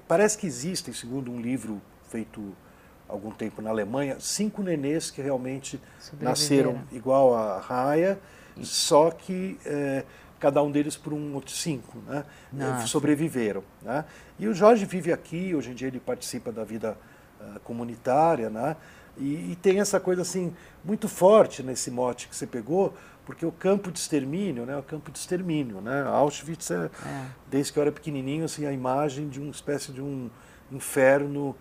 Parece 0.09 0.39
que 0.39 0.47
existem, 0.47 0.95
segundo 0.95 1.31
um 1.31 1.41
livro 1.41 1.83
feito 2.09 2.55
algum 3.09 3.31
tempo 3.31 3.61
na 3.61 3.69
Alemanha, 3.69 4.17
cinco 4.21 4.63
nenês 4.63 5.11
que 5.11 5.21
realmente 5.21 5.79
nasceram 6.19 6.83
igual 6.91 7.35
a 7.35 7.59
Raya, 7.59 8.19
só 8.63 9.11
que 9.11 9.59
é, 9.67 10.05
cada 10.43 10.61
um 10.61 10.73
deles 10.73 10.97
por 10.97 11.13
um 11.13 11.35
outro 11.35 11.55
cinco, 11.55 11.99
né? 12.05 12.25
Nossa. 12.53 12.89
Sobreviveram. 12.89 13.63
Né? 13.81 14.05
E 14.41 14.49
o 14.49 14.53
Jorge 14.53 14.85
vive 14.85 15.13
aqui, 15.13 15.55
hoje 15.55 15.71
em 15.71 15.75
dia 15.75 15.87
ele 15.87 16.01
participa 16.01 16.51
da 16.51 16.65
vida 16.65 16.99
uh, 17.41 17.61
comunitária, 17.61 18.51
né? 18.51 18.77
E, 19.17 19.53
e, 19.53 19.57
tem 19.63 19.79
essa 19.79 20.01
coisa 20.01 20.23
assim 20.23 20.53
muito 20.83 21.07
forte 21.07 21.63
nesse 21.63 21.93
mote 21.93 22.27
que 22.27 22.35
você 22.35 22.47
pegou, 22.47 22.93
porque 23.25 23.47
o 23.47 23.53
campo 23.53 23.93
de 23.93 23.99
extermínio, 23.99 24.65
né, 24.65 24.75
o 24.77 24.83
campo 24.83 25.13
de 25.13 25.19
extermínio, 25.19 25.83
né, 25.83 26.03
Auschwitz 26.07 26.71
é, 26.71 26.87
é. 26.87 27.27
desde 27.47 27.75
que 27.75 27.79
eu 27.79 27.83
era 27.83 27.93
pequenininho 27.93 28.47
assim 28.47 28.65
a 28.65 28.73
imagem 28.73 29.29
de 29.29 29.39
uma 29.39 29.51
espécie 29.51 29.93
de 29.93 30.01
um 30.01 30.31
inferno 30.73 31.55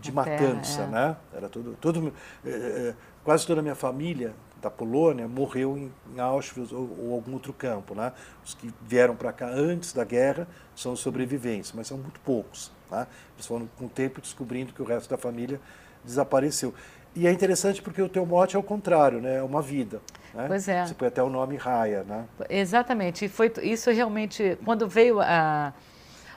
de 0.00 0.10
matança, 0.10 0.82
é. 0.82 0.86
né? 0.86 1.16
Era 1.32 1.48
todo, 1.48 1.76
todo 1.80 2.12
é, 2.44 2.50
é, 2.50 2.94
quase 3.24 3.46
toda 3.46 3.60
a 3.60 3.62
minha 3.62 3.74
família 3.74 4.34
da 4.60 4.70
Polônia 4.70 5.26
morreu 5.26 5.76
em, 5.76 5.92
em 6.14 6.20
Auschwitz 6.20 6.72
ou, 6.72 6.88
ou, 6.98 7.14
algum 7.14 7.32
outro 7.32 7.52
campo, 7.52 7.94
né? 7.94 8.12
Os 8.44 8.54
que 8.54 8.72
vieram 8.82 9.16
para 9.16 9.32
cá 9.32 9.48
antes 9.48 9.92
da 9.92 10.04
guerra 10.04 10.46
são 10.74 10.94
sobreviventes, 10.94 11.72
mas 11.72 11.86
são 11.86 11.96
muito 11.96 12.20
poucos, 12.20 12.70
né? 12.90 13.06
Eles 13.34 13.46
foram 13.46 13.68
com 13.78 13.86
o 13.86 13.88
tempo 13.88 14.20
descobrindo 14.20 14.72
que 14.72 14.82
o 14.82 14.84
resto 14.84 15.08
da 15.08 15.16
família 15.16 15.60
desapareceu. 16.04 16.74
E 17.14 17.26
é 17.26 17.32
interessante 17.32 17.82
porque 17.82 18.00
o 18.00 18.08
teu 18.08 18.24
mote 18.24 18.54
é 18.54 18.58
o 18.58 18.62
contrário, 18.62 19.20
né? 19.20 19.36
É 19.36 19.42
uma 19.42 19.60
vida. 19.60 20.00
Né? 20.32 20.44
Pois 20.46 20.68
é. 20.68 20.86
Você 20.86 20.94
põe 20.94 21.08
até 21.08 21.22
o 21.22 21.28
nome 21.28 21.56
Raya, 21.56 22.04
né? 22.04 22.26
Exatamente. 22.48 23.24
E 23.24 23.28
foi 23.28 23.52
isso 23.62 23.90
realmente 23.90 24.56
quando 24.64 24.86
veio 24.88 25.20
a, 25.20 25.72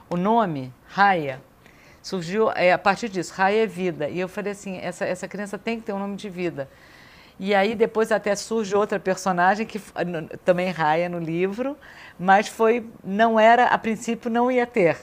o 0.10 0.18
nome 0.18 0.74
Raya 0.88 1.42
surgiu 2.04 2.52
é, 2.52 2.74
a 2.74 2.78
partir 2.78 3.10
disso. 3.10 3.34
Raya 3.34 3.64
é 3.64 3.66
vida. 3.66 4.10
E 4.10 4.20
eu 4.20 4.28
falei 4.28 4.52
assim, 4.52 4.78
essa 4.78 5.06
essa 5.06 5.28
criança 5.28 5.58
tem 5.58 5.80
que 5.80 5.86
ter 5.86 5.94
um 5.94 6.00
nome 6.00 6.18
de 6.18 6.30
vida. 6.30 6.70
E 7.40 7.56
aí 7.56 7.74
depois 7.74 8.12
até 8.12 8.36
surge 8.36 8.76
outra 8.76 9.00
personagem 9.00 9.66
que 9.66 9.82
também 10.46 10.70
Raya 10.70 11.10
no 11.10 11.18
livro, 11.18 11.76
mas 12.20 12.48
foi 12.48 12.86
não 13.04 13.40
era 13.40 13.66
a 13.66 13.78
princípio 13.78 14.30
não 14.30 14.52
ia 14.52 14.68
ter. 14.68 14.98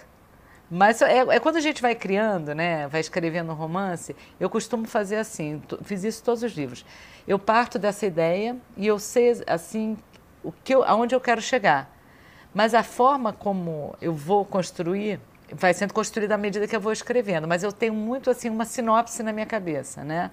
Mas 0.70 1.02
é, 1.02 1.18
é, 1.18 1.40
quando 1.40 1.56
a 1.56 1.60
gente 1.60 1.82
vai 1.82 1.96
criando, 1.96 2.54
né, 2.54 2.86
vai 2.86 3.00
escrevendo 3.00 3.50
um 3.50 3.54
romance, 3.56 4.14
eu 4.38 4.48
costumo 4.48 4.86
fazer 4.86 5.16
assim, 5.16 5.60
fiz 5.82 6.04
isso 6.04 6.22
todos 6.22 6.44
os 6.44 6.52
livros. 6.52 6.84
Eu 7.26 7.40
parto 7.40 7.76
dessa 7.76 8.06
ideia 8.06 8.56
e 8.76 8.86
eu 8.86 8.98
sei 9.00 9.42
assim 9.48 9.96
o 10.44 10.52
que 10.52 10.72
eu, 10.72 10.84
aonde 10.84 11.12
eu 11.12 11.20
quero 11.20 11.42
chegar. 11.42 11.90
Mas 12.54 12.72
a 12.72 12.84
forma 12.84 13.32
como 13.32 13.96
eu 14.00 14.14
vou 14.14 14.44
construir 14.44 15.20
vai 15.52 15.74
sendo 15.74 15.92
construída 15.92 16.34
à 16.34 16.38
medida 16.38 16.66
que 16.66 16.74
eu 16.74 16.80
vou 16.80 16.92
escrevendo. 16.92 17.46
Mas 17.46 17.62
eu 17.62 17.72
tenho 17.72 17.94
muito 17.94 18.30
assim 18.30 18.48
uma 18.48 18.64
sinopse 18.64 19.22
na 19.22 19.32
minha 19.32 19.46
cabeça, 19.46 20.04
né? 20.04 20.30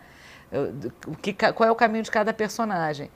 Eu, 0.51 0.73
o 1.07 1.15
que, 1.15 1.33
qual 1.33 1.67
é 1.67 1.71
o 1.71 1.75
caminho 1.75 2.03
de 2.03 2.11
cada 2.11 2.33
personagem. 2.33 3.11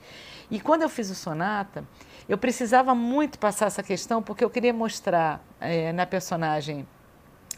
E 0.50 0.60
quando 0.60 0.82
eu 0.82 0.88
fiz 0.88 1.10
o 1.10 1.14
Sonata, 1.14 1.84
eu 2.28 2.36
precisava 2.36 2.94
muito 2.94 3.38
passar 3.38 3.66
essa 3.66 3.82
questão 3.82 4.22
porque 4.22 4.44
eu 4.44 4.50
queria 4.50 4.72
mostrar 4.72 5.42
é, 5.60 5.92
na 5.92 6.04
personagem 6.04 6.86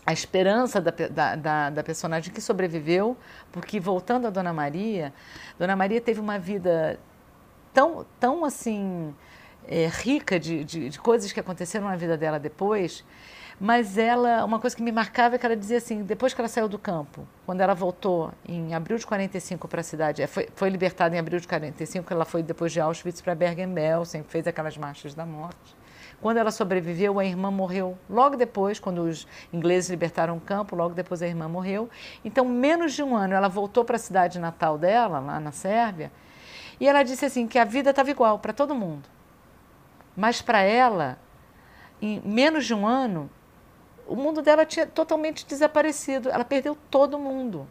a 0.07 0.13
esperança 0.13 0.81
da, 0.81 0.91
da, 0.91 1.37
da, 1.37 1.71
da, 1.71 1.83
personagem 1.83 2.33
que 2.33 2.41
sobreviveu, 2.41 3.17
porque 3.51 3.81
voltando 3.81 4.27
a 4.27 4.31
Dona 4.31 4.53
Maria, 4.53 5.13
Dona 5.59 5.75
Maria 5.75 6.01
teve 6.01 6.21
uma 6.21 6.39
vida 6.39 7.01
tão, 7.73 8.05
tão 8.21 8.45
assim, 8.45 9.15
é, 9.67 9.87
rica 9.87 10.39
de, 10.39 10.63
de, 10.63 10.91
de, 10.91 10.99
coisas 10.99 11.33
que 11.33 11.41
aconteceram 11.41 11.89
na 11.89 11.97
vida 11.97 12.17
dela 12.17 12.39
depois, 12.39 13.05
mas 13.61 13.97
ela, 13.97 14.45
uma 14.45 14.59
coisa 14.59 14.75
que 14.75 14.83
me 14.83 14.91
marcava 14.91 15.37
é 15.37 15.39
que 15.39 15.47
ela 15.47 15.57
dizia 15.57 15.79
assim, 15.79 16.03
depois 16.03 16.35
que 16.35 16.41
ela 16.41 16.49
saiu 16.49 16.69
do 16.69 16.79
campo, 16.79 17.27
quando 17.47 17.61
ela 17.61 17.75
voltou 17.75 18.33
em 18.47 18.75
abril 18.75 18.99
de 18.99 19.07
45 19.07 19.69
para 19.69 19.81
a 19.81 19.85
cidade, 19.85 20.23
é, 20.23 20.27
foi, 20.27 20.49
foi 20.55 20.69
libertada 20.69 21.15
em 21.15 21.19
abril 21.19 21.39
de 21.39 21.47
45, 21.47 22.13
ela 22.13 22.25
foi 22.25 22.43
depois 22.43 22.73
de 22.73 22.81
Auschwitz 22.81 23.21
para 23.21 23.35
Bergen-Belsen, 23.35 24.25
fez 24.25 24.47
aquelas 24.47 24.77
marchas 24.77 25.15
da 25.15 25.25
morte. 25.25 25.77
Quando 26.21 26.39
ela 26.39 26.51
sobreviveu, 26.51 27.19
a 27.19 27.25
irmã 27.25 27.51
morreu 27.51 27.99
logo 28.09 28.37
depois, 28.37 28.81
quando 28.81 29.03
os 29.03 29.27
ingleses 29.53 29.91
libertaram 29.91 30.37
o 30.37 30.41
campo, 30.41 30.75
logo 30.75 30.95
depois 30.95 31.23
a 31.23 31.27
irmã 31.27 31.49
morreu. 31.49 31.89
Então, 32.25 32.45
menos 32.45 32.95
de 32.95 33.03
um 33.03 33.15
ano, 33.15 33.35
ela 33.35 33.49
voltou 33.49 33.85
para 33.85 33.97
a 33.97 33.99
cidade 33.99 34.39
natal 34.39 34.79
dela, 34.79 35.19
lá 35.19 35.39
na 35.39 35.53
Sérvia, 35.53 36.11
e 36.81 36.89
ela 36.89 37.03
disse 37.03 37.25
assim 37.25 37.47
que 37.47 37.59
a 37.59 37.65
vida 37.65 37.91
estava 37.91 38.11
igual 38.11 38.39
para 38.39 38.53
todo 38.53 38.75
mundo. 38.75 39.09
Mas 40.17 40.41
para 40.41 40.63
ela, 40.63 41.19
em 42.01 42.21
menos 42.25 42.65
de 42.67 42.75
um 42.75 42.87
ano, 42.87 43.31
o 44.07 44.15
mundo 44.15 44.43
dela 44.43 44.65
tinha 44.65 44.87
totalmente 44.87 45.47
desaparecido. 45.47 46.29
Ela 46.29 46.45
perdeu 46.45 46.77
todo 46.91 47.19
mundo. 47.19 47.67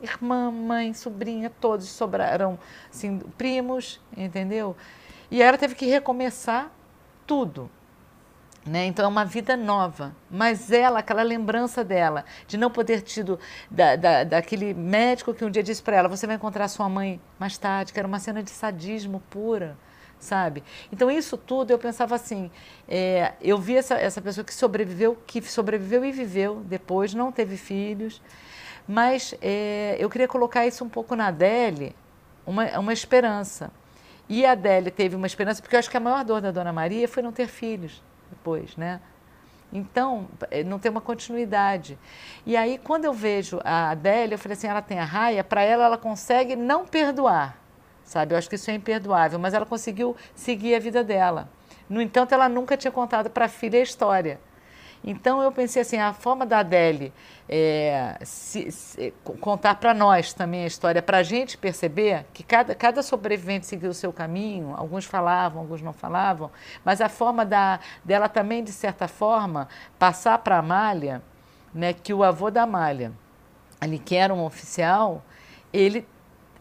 Irmã, 0.00 0.50
mãe, 0.50 0.94
sobrinha, 0.94 1.50
todos 1.60 1.88
sobraram, 1.88 2.58
assim, 2.90 3.18
primos, 3.36 4.00
entendeu? 4.16 4.76
E 5.30 5.42
ela 5.42 5.58
teve 5.58 5.74
que 5.74 5.86
recomeçar 5.86 6.70
tudo. 7.26 7.70
Né? 8.64 8.86
Então 8.86 9.04
é 9.04 9.08
uma 9.08 9.24
vida 9.24 9.56
nova. 9.56 10.14
Mas 10.30 10.70
ela, 10.70 10.98
aquela 10.98 11.22
lembrança 11.22 11.82
dela, 11.84 12.24
de 12.46 12.56
não 12.58 12.70
poder 12.70 13.02
tido 13.02 13.38
da, 13.70 13.96
da, 13.96 14.24
daquele 14.24 14.74
médico 14.74 15.32
que 15.32 15.44
um 15.44 15.50
dia 15.50 15.62
disse 15.62 15.82
para 15.82 15.96
ela: 15.96 16.08
você 16.08 16.26
vai 16.26 16.36
encontrar 16.36 16.68
sua 16.68 16.88
mãe 16.88 17.20
mais 17.38 17.56
tarde, 17.56 17.92
que 17.92 17.98
era 17.98 18.08
uma 18.08 18.18
cena 18.18 18.42
de 18.42 18.50
sadismo 18.50 19.22
pura, 19.30 19.76
sabe? 20.20 20.62
Então 20.92 21.10
isso 21.10 21.36
tudo 21.36 21.70
eu 21.70 21.78
pensava 21.78 22.14
assim: 22.14 22.50
é, 22.88 23.32
eu 23.40 23.58
vi 23.58 23.76
essa, 23.76 23.94
essa 23.94 24.20
pessoa 24.20 24.44
que 24.44 24.54
sobreviveu, 24.54 25.18
que 25.26 25.42
sobreviveu 25.42 26.04
e 26.04 26.12
viveu 26.12 26.56
depois, 26.66 27.14
não 27.14 27.32
teve 27.32 27.56
filhos, 27.56 28.22
mas 28.86 29.34
é, 29.40 29.96
eu 29.98 30.08
queria 30.08 30.28
colocar 30.28 30.66
isso 30.66 30.84
um 30.84 30.88
pouco 30.88 31.16
na 31.16 31.28
Adele, 31.28 31.96
uma, 32.46 32.78
uma 32.78 32.92
esperança. 32.92 33.70
E 34.28 34.46
a 34.46 34.52
Adélia 34.52 34.92
teve 34.92 35.16
uma 35.16 35.26
esperança, 35.26 35.60
porque 35.60 35.74
eu 35.74 35.80
acho 35.80 35.90
que 35.90 35.96
a 35.96 36.00
maior 36.00 36.24
dor 36.24 36.40
da 36.40 36.52
Dona 36.52 36.72
Maria 36.72 37.08
foi 37.08 37.20
não 37.20 37.32
ter 37.32 37.48
filhos 37.48 38.00
depois, 38.30 38.76
né? 38.76 39.00
Então, 39.72 40.28
eh, 40.50 40.64
não 40.64 40.78
tem 40.78 40.90
uma 40.90 41.00
continuidade. 41.00 41.98
E 42.44 42.56
aí, 42.56 42.78
quando 42.78 43.04
eu 43.04 43.12
vejo 43.12 43.60
a 43.64 43.90
Adélia, 43.90 44.34
eu 44.34 44.38
falei 44.38 44.56
assim, 44.56 44.66
ela 44.66 44.82
tem 44.82 44.98
a 44.98 45.04
raia, 45.04 45.44
para 45.44 45.62
ela, 45.62 45.84
ela 45.84 45.98
consegue 45.98 46.56
não 46.56 46.86
perdoar, 46.86 47.56
sabe? 48.04 48.34
Eu 48.34 48.38
acho 48.38 48.48
que 48.48 48.56
isso 48.56 48.70
é 48.70 48.74
imperdoável, 48.74 49.38
mas 49.38 49.54
ela 49.54 49.66
conseguiu 49.66 50.16
seguir 50.34 50.74
a 50.74 50.78
vida 50.78 51.02
dela. 51.04 51.48
No 51.88 52.00
entanto, 52.00 52.32
ela 52.32 52.48
nunca 52.48 52.76
tinha 52.76 52.90
contado 52.90 53.30
para 53.30 53.46
a 53.46 53.48
filha 53.48 53.78
a 53.78 53.82
história. 53.82 54.40
Então 55.02 55.42
eu 55.42 55.50
pensei 55.50 55.80
assim, 55.80 55.98
a 55.98 56.12
forma 56.12 56.44
da 56.44 56.58
Adele 56.58 57.12
é, 57.48 58.18
se, 58.22 58.70
se, 58.70 59.14
contar 59.40 59.76
para 59.76 59.94
nós 59.94 60.34
também 60.34 60.64
a 60.64 60.66
história, 60.66 61.00
para 61.00 61.18
a 61.18 61.22
gente 61.22 61.56
perceber 61.56 62.26
que 62.34 62.42
cada, 62.42 62.74
cada 62.74 63.02
sobrevivente 63.02 63.66
seguiu 63.66 63.90
o 63.90 63.94
seu 63.94 64.12
caminho, 64.12 64.74
alguns 64.76 65.06
falavam, 65.06 65.62
alguns 65.62 65.80
não 65.80 65.94
falavam, 65.94 66.50
mas 66.84 67.00
a 67.00 67.08
forma 67.08 67.46
da, 67.46 67.80
dela 68.04 68.28
também, 68.28 68.62
de 68.62 68.72
certa 68.72 69.08
forma, 69.08 69.68
passar 69.98 70.36
para 70.38 70.56
a 70.56 70.58
Amália, 70.58 71.22
né, 71.72 71.94
que 71.94 72.12
o 72.12 72.22
avô 72.22 72.50
da 72.50 72.62
Amália, 72.62 73.12
ali 73.80 73.98
que 73.98 74.14
era 74.14 74.34
um 74.34 74.44
oficial, 74.44 75.24
ele, 75.72 76.06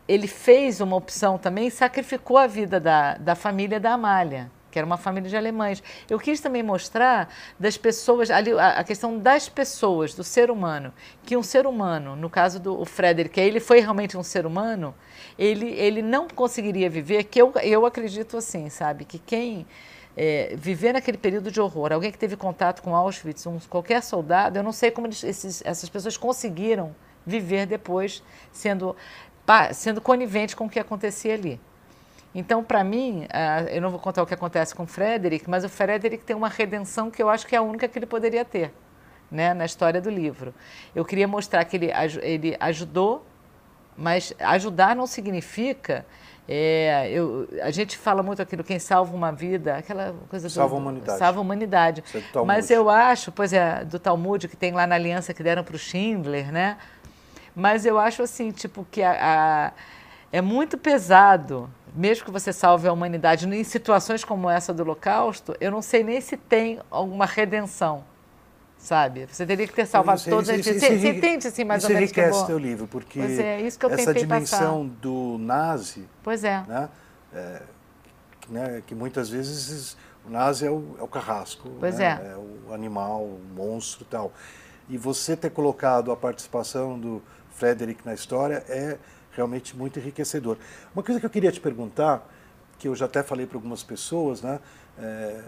ele 0.09 0.27
fez 0.27 0.81
uma 0.81 0.95
opção 0.95 1.37
também, 1.37 1.69
sacrificou 1.69 2.37
a 2.37 2.47
vida 2.47 2.79
da, 2.79 3.13
da 3.15 3.35
família 3.35 3.79
da 3.79 3.93
Amália 3.93 4.51
que 4.71 4.77
era 4.77 4.85
uma 4.85 4.97
família 4.97 5.27
de 5.27 5.35
alemães. 5.35 5.81
Eu 6.07 6.19
quis 6.19 6.39
também 6.39 6.61
mostrar 6.61 7.33
das 7.59 7.75
pessoas, 7.75 8.29
ali, 8.29 8.51
a, 8.51 8.79
a, 8.79 8.83
questão 8.83 9.17
das 9.17 9.49
pessoas, 9.49 10.13
do 10.13 10.23
ser 10.23 10.51
humano, 10.51 10.93
que 11.23 11.35
um 11.35 11.41
ser 11.41 11.65
humano, 11.65 12.15
no 12.15 12.29
caso 12.29 12.59
do 12.59 12.85
Frederick, 12.85 13.39
ele 13.39 13.59
foi 13.59 13.79
realmente 13.79 14.15
um 14.15 14.21
ser 14.21 14.45
humano, 14.45 14.93
ele, 15.39 15.69
ele 15.71 16.03
não 16.03 16.27
conseguiria 16.27 16.87
viver, 16.87 17.23
que 17.23 17.41
eu, 17.41 17.51
eu 17.63 17.83
acredito 17.83 18.37
assim, 18.37 18.69
sabe, 18.69 19.05
que 19.05 19.17
quem 19.17 19.65
é, 20.15 20.53
viver 20.55 20.93
naquele 20.93 21.17
período 21.17 21.51
de 21.51 21.59
horror, 21.59 21.91
alguém 21.91 22.11
que 22.11 22.17
teve 22.17 22.35
contato 22.35 22.81
com 22.81 22.95
Auschwitz, 22.95 23.47
um, 23.47 23.57
qualquer 23.69 24.03
soldado, 24.03 24.59
eu 24.59 24.63
não 24.63 24.71
sei 24.71 24.91
como 24.91 25.07
eles, 25.07 25.23
esses, 25.23 25.63
essas 25.65 25.89
pessoas 25.89 26.15
conseguiram 26.15 26.95
viver 27.25 27.65
depois 27.65 28.23
sendo, 28.51 28.95
sendo 29.73 29.99
conivente 30.01 30.55
com 30.55 30.65
o 30.65 30.69
que 30.69 30.79
acontecia 30.79 31.33
ali. 31.33 31.59
Então, 32.33 32.63
para 32.63 32.83
mim, 32.83 33.25
uh, 33.25 33.67
eu 33.69 33.81
não 33.81 33.89
vou 33.89 33.99
contar 33.99 34.21
o 34.21 34.25
que 34.25 34.33
acontece 34.33 34.75
com 34.75 34.83
o 34.83 34.87
Frederick, 34.87 35.49
mas 35.49 35.63
o 35.63 35.69
Frederick 35.69 36.23
tem 36.23 36.35
uma 36.35 36.49
redenção 36.49 37.09
que 37.09 37.21
eu 37.21 37.29
acho 37.29 37.47
que 37.47 37.55
é 37.55 37.57
a 37.57 37.61
única 37.61 37.87
que 37.87 37.97
ele 37.97 38.05
poderia 38.05 38.45
ter 38.45 38.71
né, 39.31 39.53
na 39.53 39.65
história 39.65 39.99
do 39.99 40.09
livro. 40.09 40.53
Eu 40.95 41.03
queria 41.03 41.27
mostrar 41.27 41.63
que 41.65 41.77
ele, 41.77 41.89
ele 42.21 42.55
ajudou, 42.59 43.25
mas 43.97 44.33
ajudar 44.39 44.95
não 44.95 45.07
significa. 45.07 46.05
É, 46.47 47.09
eu, 47.11 47.47
a 47.61 47.69
gente 47.69 47.95
fala 47.95 48.23
muito 48.23 48.41
aquilo, 48.41 48.63
quem 48.63 48.79
salva 48.79 49.15
uma 49.15 49.31
vida, 49.31 49.77
aquela 49.77 50.15
coisa 50.29 50.49
salva 50.49 50.75
do, 50.75 50.77
a 50.77 50.81
humanidade. 50.81 51.19
Salva 51.19 51.39
a 51.39 51.41
humanidade. 51.41 52.03
É 52.15 52.41
mas 52.43 52.71
eu 52.71 52.89
acho, 52.89 53.31
pois 53.31 53.53
é, 53.53 53.83
do 53.85 53.99
Talmud, 53.99 54.47
que 54.47 54.57
tem 54.57 54.71
lá 54.71 54.87
na 54.87 54.95
aliança 54.95 55.33
que 55.33 55.43
deram 55.43 55.63
para 55.63 55.75
o 55.75 55.79
Schindler, 55.79 56.51
né? 56.51 56.77
Mas 57.59 57.85
eu 57.85 57.99
acho 57.99 58.23
assim, 58.23 58.51
tipo, 58.51 58.87
que 58.89 59.03
a, 59.03 59.17
a, 59.19 59.71
é 60.31 60.41
muito 60.41 60.77
pesado 60.77 61.69
mesmo 61.93 62.25
que 62.25 62.31
você 62.31 62.53
salve 62.53 62.87
a 62.87 62.93
humanidade 62.93 63.47
em 63.47 63.63
situações 63.63 64.23
como 64.23 64.49
essa 64.49 64.73
do 64.73 64.83
Holocausto, 64.83 65.55
eu 65.59 65.71
não 65.71 65.81
sei 65.81 66.03
nem 66.03 66.21
se 66.21 66.37
tem 66.37 66.79
alguma 66.89 67.25
redenção, 67.25 68.03
sabe? 68.77 69.27
Você 69.29 69.45
teria 69.45 69.67
que 69.67 69.73
ter 69.73 69.85
salvado 69.85 70.19
isso, 70.19 70.29
todos. 70.29 70.49
Isso, 70.49 70.73
você, 70.73 70.97
você 70.97 71.09
entende 71.09 71.47
assim 71.47 71.63
mais 71.63 71.83
ou 71.83 71.89
menos 71.89 72.11
que 72.11 72.19
eu 72.19 72.31
vou... 72.31 72.45
teu 72.45 72.57
livro, 72.57 72.87
porque 72.87 73.19
é, 73.19 73.61
isso 73.61 73.79
essa 73.89 74.13
dimensão 74.13 74.87
passar. 74.87 75.01
do 75.01 75.37
nazi, 75.39 76.07
pois 76.23 76.43
é. 76.43 76.63
Né, 76.67 76.89
é, 77.33 77.61
né, 78.49 78.83
que 78.85 78.95
muitas 78.95 79.29
vezes 79.29 79.97
o 80.25 80.29
nazi 80.29 80.65
é 80.65 80.71
o, 80.71 80.95
é 80.99 81.03
o 81.03 81.07
carrasco, 81.07 81.69
pois 81.79 81.97
né, 81.97 82.19
é. 82.23 82.31
é 82.31 82.37
o 82.37 82.73
animal, 82.73 83.23
o 83.23 83.41
monstro 83.55 84.03
e 84.03 84.05
tal. 84.05 84.31
E 84.87 84.97
você 84.97 85.35
ter 85.37 85.51
colocado 85.51 86.11
a 86.11 86.15
participação 86.15 86.97
do 86.97 87.21
Frederick 87.59 88.05
na 88.05 88.13
história 88.13 88.63
é 88.69 88.97
realmente 89.33 89.75
muito 89.75 89.99
enriquecedor. 89.99 90.57
Uma 90.95 91.03
coisa 91.03 91.19
que 91.19 91.25
eu 91.25 91.29
queria 91.29 91.51
te 91.51 91.59
perguntar, 91.59 92.27
que 92.79 92.87
eu 92.87 92.95
já 92.95 93.05
até 93.05 93.21
falei 93.21 93.45
para 93.45 93.57
algumas 93.57 93.83
pessoas, 93.83 94.41
né, 94.41 94.59
é, 94.97 95.43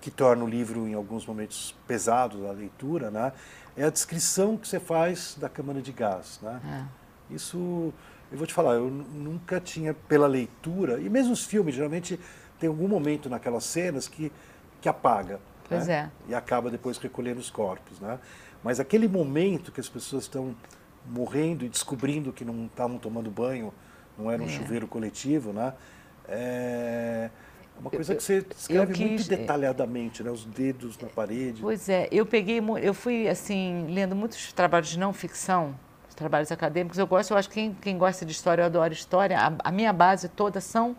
que 0.00 0.10
torna 0.10 0.42
o 0.42 0.48
livro 0.48 0.88
em 0.88 0.94
alguns 0.94 1.26
momentos 1.26 1.74
pesado 1.86 2.48
a 2.48 2.52
leitura, 2.52 3.10
né, 3.10 3.32
é 3.76 3.84
a 3.84 3.90
descrição 3.90 4.56
que 4.56 4.66
você 4.66 4.80
faz 4.80 5.36
da 5.38 5.48
câmara 5.48 5.82
de 5.82 5.92
gás. 5.92 6.40
Né? 6.42 6.88
É. 7.30 7.34
Isso, 7.34 7.92
eu 8.32 8.38
vou 8.38 8.46
te 8.46 8.54
falar, 8.54 8.74
eu 8.74 8.90
nunca 8.90 9.60
tinha 9.60 9.92
pela 9.92 10.26
leitura, 10.26 11.00
e 11.00 11.08
mesmo 11.08 11.34
os 11.34 11.44
filmes, 11.44 11.74
geralmente 11.74 12.18
tem 12.58 12.68
algum 12.68 12.88
momento 12.88 13.28
naquelas 13.28 13.64
cenas 13.64 14.08
que, 14.08 14.32
que 14.80 14.88
apaga. 14.88 15.38
Pois 15.68 15.86
né? 15.86 16.10
é. 16.26 16.30
E 16.30 16.34
acaba 16.34 16.70
depois 16.70 16.98
recolhendo 16.98 17.38
os 17.38 17.48
corpos. 17.48 18.00
Né? 18.00 18.18
Mas 18.62 18.80
aquele 18.80 19.06
momento 19.06 19.70
que 19.70 19.80
as 19.80 19.88
pessoas 19.88 20.24
estão 20.24 20.54
morrendo 21.06 21.64
e 21.64 21.68
descobrindo 21.68 22.32
que 22.32 22.44
não 22.44 22.66
estavam 22.66 22.98
tomando 22.98 23.30
banho, 23.30 23.72
não 24.18 24.30
era 24.30 24.42
um 24.42 24.46
é. 24.46 24.48
chuveiro 24.48 24.86
coletivo, 24.86 25.52
né? 25.52 25.72
É 26.28 27.30
uma 27.80 27.90
coisa 27.90 28.14
que 28.14 28.22
você 28.22 28.44
escreve 28.54 28.92
quis, 28.92 29.08
muito 29.08 29.28
detalhadamente, 29.28 30.22
né? 30.22 30.30
Os 30.30 30.44
dedos 30.44 30.98
na 30.98 31.08
parede. 31.08 31.62
Pois 31.62 31.88
é, 31.88 32.08
eu 32.12 32.26
peguei, 32.26 32.60
eu 32.82 32.92
fui 32.92 33.26
assim 33.26 33.86
lendo 33.88 34.14
muitos 34.14 34.52
trabalhos 34.52 34.88
de 34.88 34.98
não 34.98 35.12
ficção, 35.12 35.74
trabalhos 36.14 36.52
acadêmicos. 36.52 36.98
Eu 36.98 37.06
gosto, 37.06 37.30
eu 37.30 37.38
acho 37.38 37.48
que 37.48 37.54
quem, 37.54 37.74
quem 37.74 37.98
gosta 37.98 38.26
de 38.26 38.32
história, 38.32 38.62
eu 38.62 38.66
adoro 38.66 38.92
história. 38.92 39.38
A, 39.38 39.52
a 39.64 39.72
minha 39.72 39.92
base 39.92 40.28
toda 40.28 40.60
são 40.60 40.96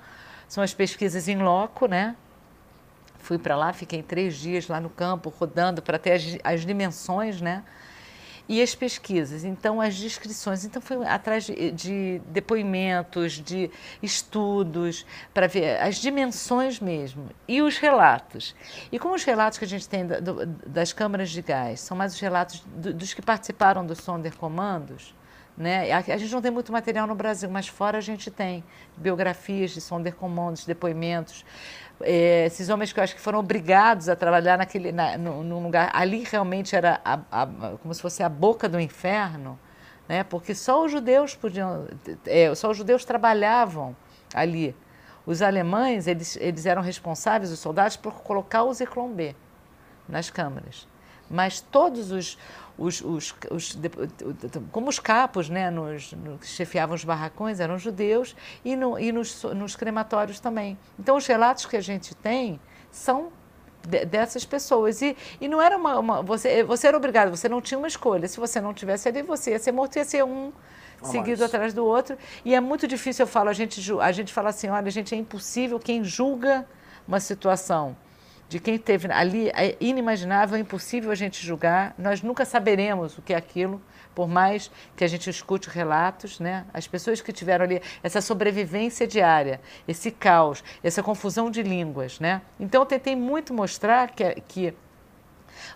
são 0.48 0.62
as 0.62 0.74
pesquisas 0.74 1.30
em 1.30 1.38
loco, 1.38 1.86
né? 1.86 2.14
Fui 3.20 3.38
para 3.38 3.56
lá, 3.56 3.72
fiquei 3.72 4.04
três 4.04 4.36
dias 4.36 4.68
lá 4.68 4.82
no 4.82 4.90
campo, 4.90 5.30
rodando 5.30 5.82
para 5.82 5.98
ter 5.98 6.12
as, 6.12 6.38
as 6.44 6.66
dimensões, 6.66 7.40
né? 7.40 7.64
E 8.48 8.62
as 8.62 8.76
pesquisas, 8.76 9.44
então 9.44 9.80
as 9.80 9.96
descrições. 9.96 10.66
Então 10.66 10.82
foi 10.82 11.06
atrás 11.06 11.46
de, 11.46 11.72
de 11.72 12.22
depoimentos, 12.28 13.34
de 13.34 13.70
estudos, 14.02 15.06
para 15.34 15.48
ver 15.48 15.80
as 15.82 15.96
dimensões 15.96 16.80
mesmo, 16.80 17.30
e 17.48 17.62
os 17.62 17.78
relatos. 17.78 18.56
E 18.92 19.00
como 19.00 19.16
os 19.16 19.24
relatos 19.24 19.58
que 19.58 19.66
a 19.66 19.68
gente 19.68 19.88
tem 19.88 20.06
do, 20.06 20.46
das 20.46 20.94
câmaras 20.94 21.30
de 21.30 21.42
gás 21.42 21.80
são 21.80 21.96
mais 21.96 22.14
os 22.14 22.20
relatos 22.20 22.64
do, 22.76 22.94
dos 22.94 23.14
que 23.14 23.22
participaram 23.22 23.86
dos 23.86 24.00
Sonderkommandos, 24.00 25.14
né? 25.58 25.92
A, 25.92 26.02
gente 26.02 26.32
não 26.32 26.42
tem 26.42 26.52
muito 26.52 26.72
material 26.72 27.06
no 27.06 27.16
Brasil, 27.16 27.50
mas 27.50 27.68
fora 27.68 27.98
a 27.98 28.02
gente 28.02 28.32
tem 28.32 28.64
biografias 28.98 29.72
de 29.72 29.82
Sonderkommandos, 29.82 30.66
depoimentos 30.66 31.46
é, 32.04 32.46
esses 32.46 32.70
homens 32.70 32.92
que 32.92 33.00
eu 33.00 33.04
acho 33.04 33.16
que 33.16 33.22
foram 33.22 33.40
obrigados 33.40 34.10
a 34.10 34.16
trabalhar 34.16 34.58
naquele, 34.58 34.92
na, 34.92 35.18
no, 35.18 35.44
num 35.44 35.64
lugar, 35.64 35.90
ali 35.94 36.24
realmente 36.24 36.76
era 36.76 37.00
a, 37.04 37.20
a, 37.32 37.48
como 37.82 37.94
se 37.94 38.02
fosse 38.02 38.24
a 38.24 38.30
boca 38.30 38.68
do 38.68 38.80
inferno, 38.80 39.60
né? 40.08 40.24
porque 40.24 40.54
só 40.54 40.86
os 40.86 40.92
judeus 40.92 41.36
podiam, 41.36 41.88
é, 42.26 42.54
só 42.56 42.72
os 42.72 42.78
judeus 42.78 43.06
trabalhavam 43.06 43.96
ali. 44.34 44.76
Os 45.26 45.42
alemães, 45.42 46.08
eles, 46.08 46.36
eles 46.38 46.66
eram 46.66 46.82
responsáveis, 46.82 47.52
os 47.52 47.60
soldados, 47.60 47.96
por 47.96 48.14
colocar 48.24 48.64
o 48.64 48.74
Zircon 48.74 49.16
nas 50.10 50.30
câmaras. 50.30 50.88
Mas 51.32 51.62
todos 51.62 52.12
os, 52.12 52.38
os, 52.78 53.02
os, 53.02 53.36
os, 53.50 53.80
como 54.72 54.90
os 54.90 55.00
capos, 55.00 55.50
né, 55.50 55.70
nos, 55.70 56.14
que 56.40 56.48
chefiavam 56.48 56.96
os 56.96 57.04
barracões, 57.04 57.60
eram 57.60 57.78
judeus, 57.78 58.36
e, 58.66 58.76
no, 58.76 59.00
e 59.00 59.12
nos, 59.12 59.44
nos 59.44 59.76
crematórios 59.76 60.40
também. 60.40 60.78
Então, 61.00 61.16
os 61.16 61.26
relatos 61.26 61.66
que 61.66 61.78
a 61.78 61.82
gente 61.82 62.14
tem 62.16 62.60
são 62.92 63.32
dessas 63.88 64.46
pessoas. 64.46 65.02
E, 65.02 65.16
e 65.40 65.48
não 65.48 65.62
era 65.62 65.78
uma, 65.78 65.98
uma, 66.00 66.22
você, 66.22 66.64
você 66.64 66.88
era 66.88 66.98
obrigado, 66.98 67.36
você 67.36 67.50
não 67.50 67.62
tinha 67.62 67.78
uma 67.78 67.88
escolha. 67.88 68.28
Se 68.28 68.40
você 68.40 68.60
não 68.60 68.74
tivesse 68.74 69.08
ali, 69.08 69.22
você 69.22 69.52
ia 69.52 69.60
ser 69.60 69.72
morto, 69.72 69.96
ia 69.96 70.06
ser 70.06 70.24
um 70.24 70.52
seguido 71.04 71.44
atrás 71.44 71.74
do 71.74 71.84
outro. 71.86 72.18
E 72.46 72.54
é 72.54 72.60
muito 72.60 72.88
difícil, 72.88 73.24
eu 73.24 73.28
falo, 73.28 73.50
a 73.50 73.54
gente, 73.54 73.82
a 74.00 74.12
gente 74.12 74.32
fala 74.32 74.50
assim, 74.50 74.70
olha, 74.70 74.88
a 74.88 74.92
gente 74.92 75.16
é 75.16 75.18
impossível 75.18 75.80
quem 75.80 76.04
julga 76.04 76.68
uma 77.08 77.20
situação 77.20 77.96
de 78.52 78.60
quem 78.60 78.76
esteve 78.76 79.10
ali 79.10 79.48
é 79.52 79.78
inimaginável, 79.80 80.58
é 80.58 80.60
impossível 80.60 81.10
a 81.10 81.16
gente 81.16 81.42
julgar. 81.42 81.96
Nós 81.98 82.22
nunca 82.22 82.44
saberemos 82.44 83.18
o 83.18 83.22
que 83.22 83.34
é 83.34 83.38
aquilo, 83.38 83.82
por 84.14 84.28
mais 84.28 84.70
que 84.94 85.06
a 85.06 85.08
gente 85.08 85.30
escute 85.30 85.70
relatos, 85.70 86.38
né? 86.38 86.66
As 86.74 86.86
pessoas 86.86 87.22
que 87.22 87.32
tiveram 87.32 87.64
ali 87.64 87.82
essa 88.04 88.20
sobrevivência 88.20 89.08
diária, 89.08 89.62
esse 89.88 90.12
caos, 90.12 90.62
essa 90.84 91.02
confusão 91.02 91.50
de 91.50 91.64
línguas, 91.64 92.20
né? 92.20 92.42
Então 92.60 92.82
eu 92.82 92.86
tentei 92.86 93.16
muito 93.16 93.54
mostrar 93.54 94.12
que, 94.12 94.42
que 94.50 94.74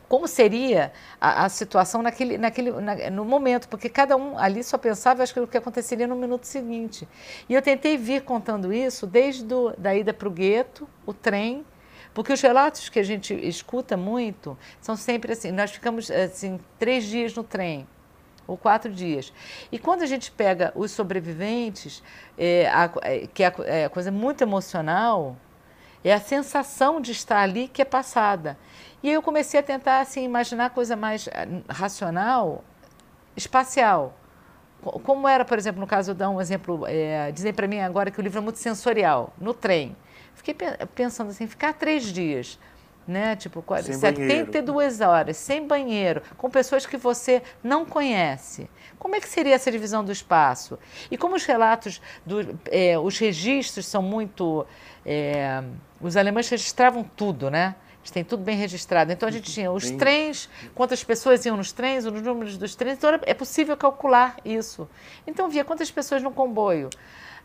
como 0.10 0.28
seria 0.28 0.92
a, 1.20 1.46
a, 1.46 1.50
situação 1.50 2.02
naquele, 2.02 2.38
naquele, 2.38 2.72
na, 2.72 3.10
no 3.10 3.24
momento, 3.24 3.70
porque 3.70 3.88
cada 3.88 4.18
um 4.18 4.38
ali 4.38 4.66
só 4.66 4.78
pensava 4.78 5.24
acho 5.24 5.34
que 5.34 5.40
o 5.40 5.48
que 5.48 5.58
aconteceria 5.58 6.08
no 6.08 6.16
minuto 6.18 6.44
seguinte. 6.44 7.08
E 7.48 7.54
eu 7.54 7.62
tentei 7.62 7.96
vir 7.96 8.24
contando 8.24 8.74
isso 8.74 9.08
desde 9.08 9.46
do, 9.46 9.74
da 9.78 9.96
ida 9.96 10.14
para 10.14 10.28
o 10.28 10.32
gueto, 10.32 10.90
o 11.06 11.14
trem, 11.14 11.66
porque 12.15 12.32
os 12.32 12.41
relatos 12.41 12.88
que 12.88 12.97
a 12.97 13.04
gente 13.04 13.34
escuta 13.34 13.97
muito 13.97 14.58
são 14.80 14.95
sempre 14.95 15.34
assim: 15.34 15.51
nós 15.51 15.69
ficamos 15.69 16.10
assim, 16.10 16.60
três 16.80 17.04
dias 17.04 17.36
no 17.36 17.43
trem, 17.43 17.86
ou 18.47 18.58
quatro 18.58 18.91
dias. 18.91 19.34
E 19.69 19.78
quando 19.78 20.01
a 20.01 20.06
gente 20.06 20.32
pega 20.32 20.71
os 20.75 20.91
sobreviventes, 20.91 22.01
é, 22.38 22.67
a, 22.69 22.89
é, 23.01 23.28
que 23.28 23.43
é 23.43 23.47
a, 23.47 23.54
é 23.65 23.89
coisa 23.89 24.12
muito 24.12 24.41
emocional, 24.41 25.36
é 26.06 26.13
a 26.13 26.19
sensação 26.19 27.01
de 27.01 27.12
estar 27.12 27.41
ali 27.41 27.67
que 27.67 27.82
é 27.82 27.86
passada. 27.86 28.58
E 29.04 29.12
eu 29.12 29.21
comecei 29.21 29.60
a 29.60 29.63
tentar 29.63 29.99
assim, 29.99 30.23
imaginar 30.23 30.69
coisa 30.69 30.95
mais 30.95 31.28
eh, 31.28 31.47
racional, 31.69 32.63
espacial 33.36 34.15
como 35.04 35.28
era, 35.28 35.43
por 35.43 35.58
exemplo, 35.58 35.82
no 35.82 35.88
caso, 35.88 36.12
eu 36.12 36.15
dar 36.15 36.30
um 36.30 36.39
exemplo, 36.39 36.86
é, 36.86 37.32
dizem 37.32 37.51
para 37.51 37.67
mim 37.67 37.80
agora 37.80 38.12
que 38.12 38.19
o 38.19 38.21
livro 38.21 38.38
é 38.38 38.41
muito 38.41 38.60
sensorial, 38.60 39.34
no 39.39 39.54
trem. 39.54 39.95
Fiquei 40.36 40.56
pensando 40.93 41.30
assim, 41.32 41.48
ficar 41.48 41.74
três 41.74 42.04
dias 42.04 42.60
né? 43.08 43.36
Tipo, 43.36 43.63
sem 43.84 43.93
72 43.93 44.98
banheiro. 44.98 45.12
horas, 45.12 45.38
sem 45.38 45.65
banheiro, 45.65 46.21
com 46.38 46.50
pessoas 46.50 46.86
que 46.86 46.98
você 46.98 47.41
não 47.63 47.86
conhece. 47.86 48.69
Como 48.98 49.15
é 49.15 49.19
que 49.19 49.30
seria 49.30 49.54
essa 49.54 49.71
divisão 49.71 50.04
do 50.04 50.12
espaço? 50.12 50.80
E 51.12 51.17
como 51.17 51.36
os 51.36 51.45
relatos, 51.45 52.02
do, 52.26 52.58
é, 52.71 52.98
os 52.98 53.17
registros 53.17 53.86
são 53.86 54.02
muito. 54.02 54.65
É, 55.06 55.63
os 56.02 56.17
alemães 56.17 56.50
registravam 56.50 57.04
tudo, 57.15 57.52
né? 57.52 57.76
Eles 58.00 58.12
têm 58.12 58.24
tudo 58.24 58.43
bem 58.43 58.56
registrado. 58.56 59.12
Então 59.12 59.28
a 59.28 59.32
gente 59.32 59.52
tinha 59.52 59.71
os 59.71 59.89
bem... 59.89 59.98
trens, 59.98 60.50
quantas 60.76 61.04
pessoas 61.04 61.45
iam 61.45 61.58
nos 61.58 61.71
trens, 61.71 62.06
os 62.06 62.21
números 62.21 62.58
dos 62.58 62.76
trens. 62.76 62.98
Então 62.98 63.19
é 63.24 63.34
possível 63.34 63.76
calcular 63.76 64.38
isso. 64.45 64.88
Então 65.26 65.50
via 65.50 65.63
quantas 65.63 65.89
pessoas 65.89 66.21
no 66.21 66.32
comboio. 66.32 66.89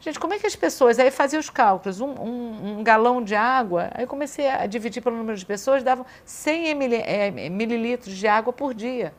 Gente, 0.01 0.19
como 0.19 0.33
é 0.33 0.39
que 0.39 0.47
as 0.47 0.57
pessoas. 0.57 0.99
Aí 0.99 1.11
fazia 1.11 1.39
os 1.39 1.51
cálculos, 1.51 2.01
um, 2.01 2.09
um, 2.09 2.79
um 2.79 2.83
galão 2.83 3.23
de 3.23 3.35
água, 3.35 3.91
aí 3.95 4.07
comecei 4.07 4.49
a 4.49 4.67
dividir 4.67 5.03
pelo 5.03 5.17
número 5.17 5.37
de 5.37 5.45
pessoas, 5.45 5.83
davam 5.83 6.07
100 6.25 6.71
é, 7.05 7.31
mililitros 7.51 8.17
de 8.17 8.27
água 8.27 8.53
por 8.53 8.73
dia. 8.73 9.13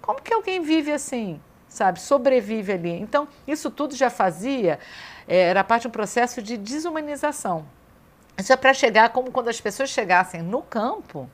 Como 0.00 0.22
que 0.22 0.32
alguém 0.32 0.62
vive 0.62 0.90
assim? 0.90 1.38
Sabe, 1.68 2.00
sobrevive 2.00 2.72
ali. 2.72 2.92
Então, 2.92 3.28
isso 3.46 3.70
tudo 3.70 3.94
já 3.94 4.08
fazia, 4.08 4.78
é, 5.28 5.50
era 5.50 5.62
parte 5.62 5.82
de 5.82 5.88
um 5.88 5.90
processo 5.90 6.40
de 6.40 6.56
desumanização. 6.56 7.66
Isso 8.38 8.50
é 8.50 8.56
para 8.56 8.72
chegar 8.72 9.10
como 9.10 9.30
quando 9.30 9.48
as 9.48 9.60
pessoas 9.60 9.90
chegassem 9.90 10.40
no 10.40 10.62
campo, 10.62 11.28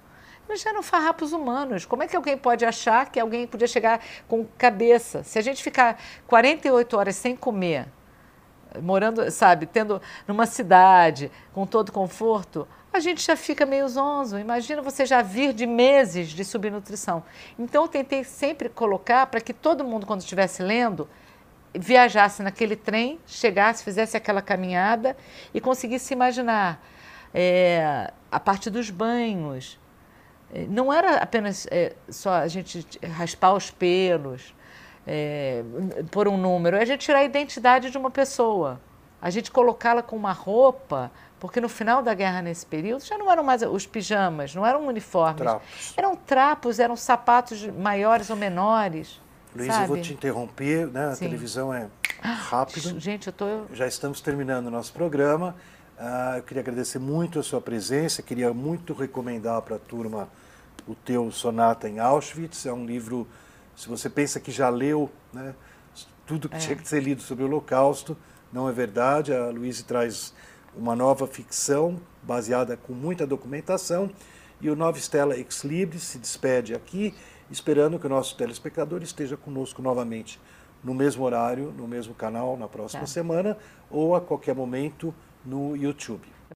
eles 0.49 0.67
eram 0.67 0.83
farrapos 0.83 1.33
humanos. 1.33 1.87
Como 1.87 2.03
é 2.03 2.09
que 2.09 2.17
alguém 2.17 2.37
pode 2.37 2.65
achar 2.65 3.09
que 3.11 3.21
alguém 3.21 3.47
podia 3.47 3.69
chegar 3.69 4.01
com 4.27 4.45
cabeça? 4.59 5.23
Se 5.23 5.39
a 5.39 5.43
gente 5.43 5.63
ficar 5.63 6.01
48 6.27 6.97
horas 6.97 7.15
sem 7.15 7.37
comer, 7.37 7.87
morando, 8.83 9.31
sabe, 9.31 9.67
tendo 9.67 10.01
numa 10.27 10.47
cidade 10.47 11.31
com 11.53 11.67
todo 11.67 11.93
conforto, 11.93 12.67
a 12.93 13.01
gente 13.01 13.23
já 13.23 13.37
fica 13.37 13.67
meio 13.67 13.89
zonzo. 13.89 14.39
Imagina 14.39 14.81
você 14.81 15.05
já 15.05 15.21
vir 15.21 15.53
de 15.53 15.67
meses 15.67 16.29
de 16.29 16.45
subnutrição. 16.45 17.25
Então 17.59 17.83
eu 17.83 17.89
tentei 17.89 18.23
sempre 18.23 18.69
colocar 18.69 19.27
para 19.27 19.41
que 19.41 19.53
todo 19.53 19.85
mundo, 19.85 20.07
quando 20.07 20.21
estivesse 20.21 20.63
lendo, 20.63 21.09
viajasse 21.75 22.43
naquele 22.43 22.77
trem, 22.77 23.19
chegasse, 23.27 23.83
fizesse 23.83 24.17
aquela 24.17 24.41
caminhada 24.41 25.17
e 25.53 25.61
conseguisse 25.61 26.15
imaginar 26.15 26.81
é, 27.35 28.13
a 28.31 28.39
parte 28.39 28.71
dos 28.71 28.91
banhos. 28.91 29.79
É, 30.53 30.67
não 30.69 30.93
era 30.93 31.17
apenas 31.17 31.67
é, 31.71 31.95
só 32.09 32.35
a 32.35 32.47
gente 32.47 32.87
raspar 33.05 33.55
os 33.55 33.73
pelos, 33.73 34.55
é, 35.07 35.62
por 36.11 36.29
um 36.29 36.37
número, 36.37 36.77
é 36.77 36.83
a 36.83 36.85
gente 36.85 37.01
tirar 37.01 37.19
a 37.19 37.25
identidade 37.25 37.90
de 37.90 37.99
uma 37.99 38.11
pessoa. 38.11 38.81
A 39.21 39.31
gente 39.31 39.51
colocá-la 39.51 40.03
com 40.03 40.17
uma 40.17 40.33
roupa, 40.33 41.11
porque 41.40 41.61
no 41.61 41.69
final 41.69 42.03
da 42.03 42.12
guerra, 42.14 42.43
nesse 42.43 42.67
período, 42.67 43.05
já 43.05 43.17
não 43.17 43.31
eram 43.31 43.43
mais 43.43 43.62
os 43.62 43.87
pijamas, 43.87 44.55
não 44.55 44.67
eram 44.67 44.87
uniformes. 44.87 45.43
Trapos. 45.43 45.95
Eram 45.97 46.17
trapos, 46.17 46.79
eram 46.79 46.97
sapatos 46.97 47.67
maiores 47.67 48.29
ou 48.31 48.37
menores. 48.37 49.21
Luiz, 49.55 49.75
eu 49.79 49.87
vou 49.87 50.01
te 50.01 50.12
interromper, 50.12 50.88
né? 50.88 51.07
A 51.07 51.14
Sim. 51.14 51.27
televisão 51.27 51.73
é 51.73 51.88
rápida. 52.21 52.99
Gente, 52.99 53.29
eu 53.29 53.33
tô... 53.33 53.47
Já 53.73 53.87
estamos 53.87 54.21
terminando 54.21 54.67
o 54.67 54.71
nosso 54.71 54.93
programa. 54.93 55.55
Uh, 55.99 56.38
eu 56.38 56.43
queria 56.43 56.61
agradecer 56.61 56.99
muito 56.99 57.38
a 57.38 57.43
sua 57.43 57.61
presença, 57.61 58.21
queria 58.21 58.53
muito 58.53 58.93
recomendar 58.93 59.62
para 59.62 59.77
a 59.77 59.79
turma 59.79 60.29
o 60.88 60.95
teu 60.95 61.31
Sonata 61.31 61.88
em 61.88 62.01
Auschwitz. 62.01 62.67
É 62.67 62.73
um 62.73 62.85
livro 62.85 63.29
se 63.77 63.89
você 63.89 64.09
pensa 64.09 64.39
que 64.41 64.51
já 64.51 64.69
leu 64.69 65.11
né, 65.33 65.55
tudo 66.27 66.49
que 66.49 66.57
é. 66.57 66.59
tinha 66.59 66.77
que 66.77 66.89
ser 66.89 67.03
lido 67.03 67.23
sobre 67.23 67.45
o 67.45 67.47
Holocausto, 67.47 68.17
não 68.53 68.69
é 68.69 68.73
verdade. 68.73 69.33
A 69.33 69.49
Luísa 69.49 69.85
traz 69.85 70.35
uma 70.77 70.95
nova 70.95 71.27
ficção 71.27 72.01
baseada 72.23 72.77
com 72.77 72.93
muita 72.93 73.27
documentação. 73.27 74.11
E 74.61 74.71
o 74.71 74.77
Nova 74.77 74.99
Stella 74.99 75.37
Ex 75.37 75.65
Libris 75.65 76.05
se 76.05 76.19
despede 76.19 76.75
aqui, 76.75 77.15
esperando 77.51 77.99
que 77.99 78.07
o 78.07 78.09
nosso 78.09 78.37
telespectador 78.37 79.03
esteja 79.03 79.37
conosco 79.37 79.83
novamente 79.83 80.41
no 80.83 80.95
mesmo 80.95 81.25
horário, 81.25 81.73
no 81.77 81.89
mesmo 81.89 82.15
canal, 82.15 82.57
na 82.57 82.69
próxima 82.69 83.03
tá. 83.03 83.07
semana, 83.07 83.57
ou 83.91 84.15
a 84.15 84.21
qualquer 84.21 84.55
momento 84.55 85.15
no 85.45 85.75
YouTube. 85.75 86.34